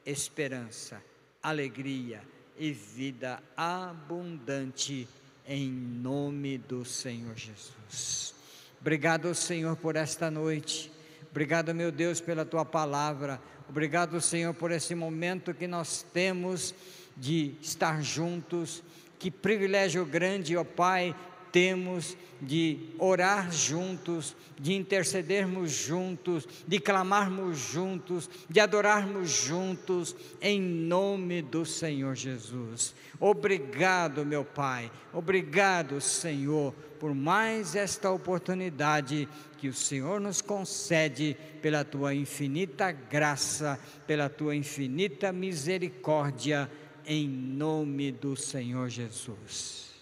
esperança, 0.05 1.03
alegria 1.41 2.21
e 2.57 2.71
vida 2.71 3.43
abundante 3.55 5.07
em 5.45 5.69
nome 5.69 6.57
do 6.57 6.85
Senhor 6.85 7.35
Jesus. 7.35 8.33
Obrigado, 8.79 9.33
Senhor, 9.35 9.75
por 9.75 9.95
esta 9.95 10.31
noite. 10.31 10.91
Obrigado, 11.29 11.73
meu 11.73 11.91
Deus, 11.91 12.21
pela 12.21 12.45
tua 12.45 12.63
palavra. 12.63 13.41
Obrigado, 13.69 14.19
Senhor, 14.21 14.53
por 14.53 14.71
esse 14.71 14.95
momento 14.95 15.53
que 15.53 15.67
nós 15.67 16.05
temos 16.13 16.73
de 17.15 17.55
estar 17.61 18.01
juntos. 18.01 18.83
Que 19.19 19.31
privilégio 19.31 20.05
grande, 20.05 20.55
ó 20.55 20.63
Pai, 20.63 21.15
temos 21.53 22.17
de 22.41 22.79
orar 22.97 23.53
juntos, 23.53 24.35
de 24.59 24.73
intercedermos 24.73 25.71
juntos, 25.71 26.47
de 26.67 26.79
clamarmos 26.79 27.59
juntos, 27.59 28.27
de 28.49 28.59
adorarmos 28.59 29.29
juntos, 29.29 30.15
em 30.41 30.59
nome 30.59 31.43
do 31.43 31.63
Senhor 31.63 32.15
Jesus. 32.15 32.95
Obrigado, 33.19 34.25
meu 34.25 34.43
Pai, 34.43 34.91
obrigado, 35.13 36.01
Senhor, 36.01 36.73
por 36.99 37.13
mais 37.13 37.75
esta 37.75 38.09
oportunidade 38.09 39.29
que 39.59 39.67
o 39.67 39.73
Senhor 39.73 40.19
nos 40.19 40.41
concede 40.41 41.37
pela 41.61 41.85
tua 41.85 42.15
infinita 42.15 42.91
graça, 42.91 43.79
pela 44.07 44.27
tua 44.27 44.55
infinita 44.55 45.31
misericórdia, 45.31 46.69
em 47.05 47.27
nome 47.27 48.11
do 48.11 48.35
Senhor 48.35 48.89
Jesus. 48.89 49.92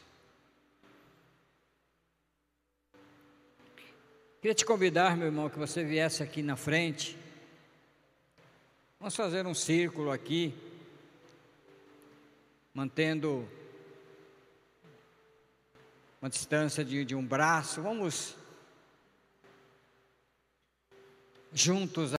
Queria 4.41 4.55
te 4.55 4.65
convidar, 4.65 5.15
meu 5.15 5.27
irmão, 5.27 5.51
que 5.51 5.59
você 5.59 5.83
viesse 5.83 6.23
aqui 6.23 6.41
na 6.41 6.55
frente. 6.55 7.15
Vamos 8.99 9.15
fazer 9.15 9.45
um 9.45 9.53
círculo 9.53 10.09
aqui, 10.09 10.51
mantendo 12.73 13.47
uma 16.19 16.27
distância 16.27 16.83
de, 16.83 17.05
de 17.05 17.13
um 17.13 17.23
braço. 17.23 17.83
Vamos 17.83 18.35
juntos 21.53 22.09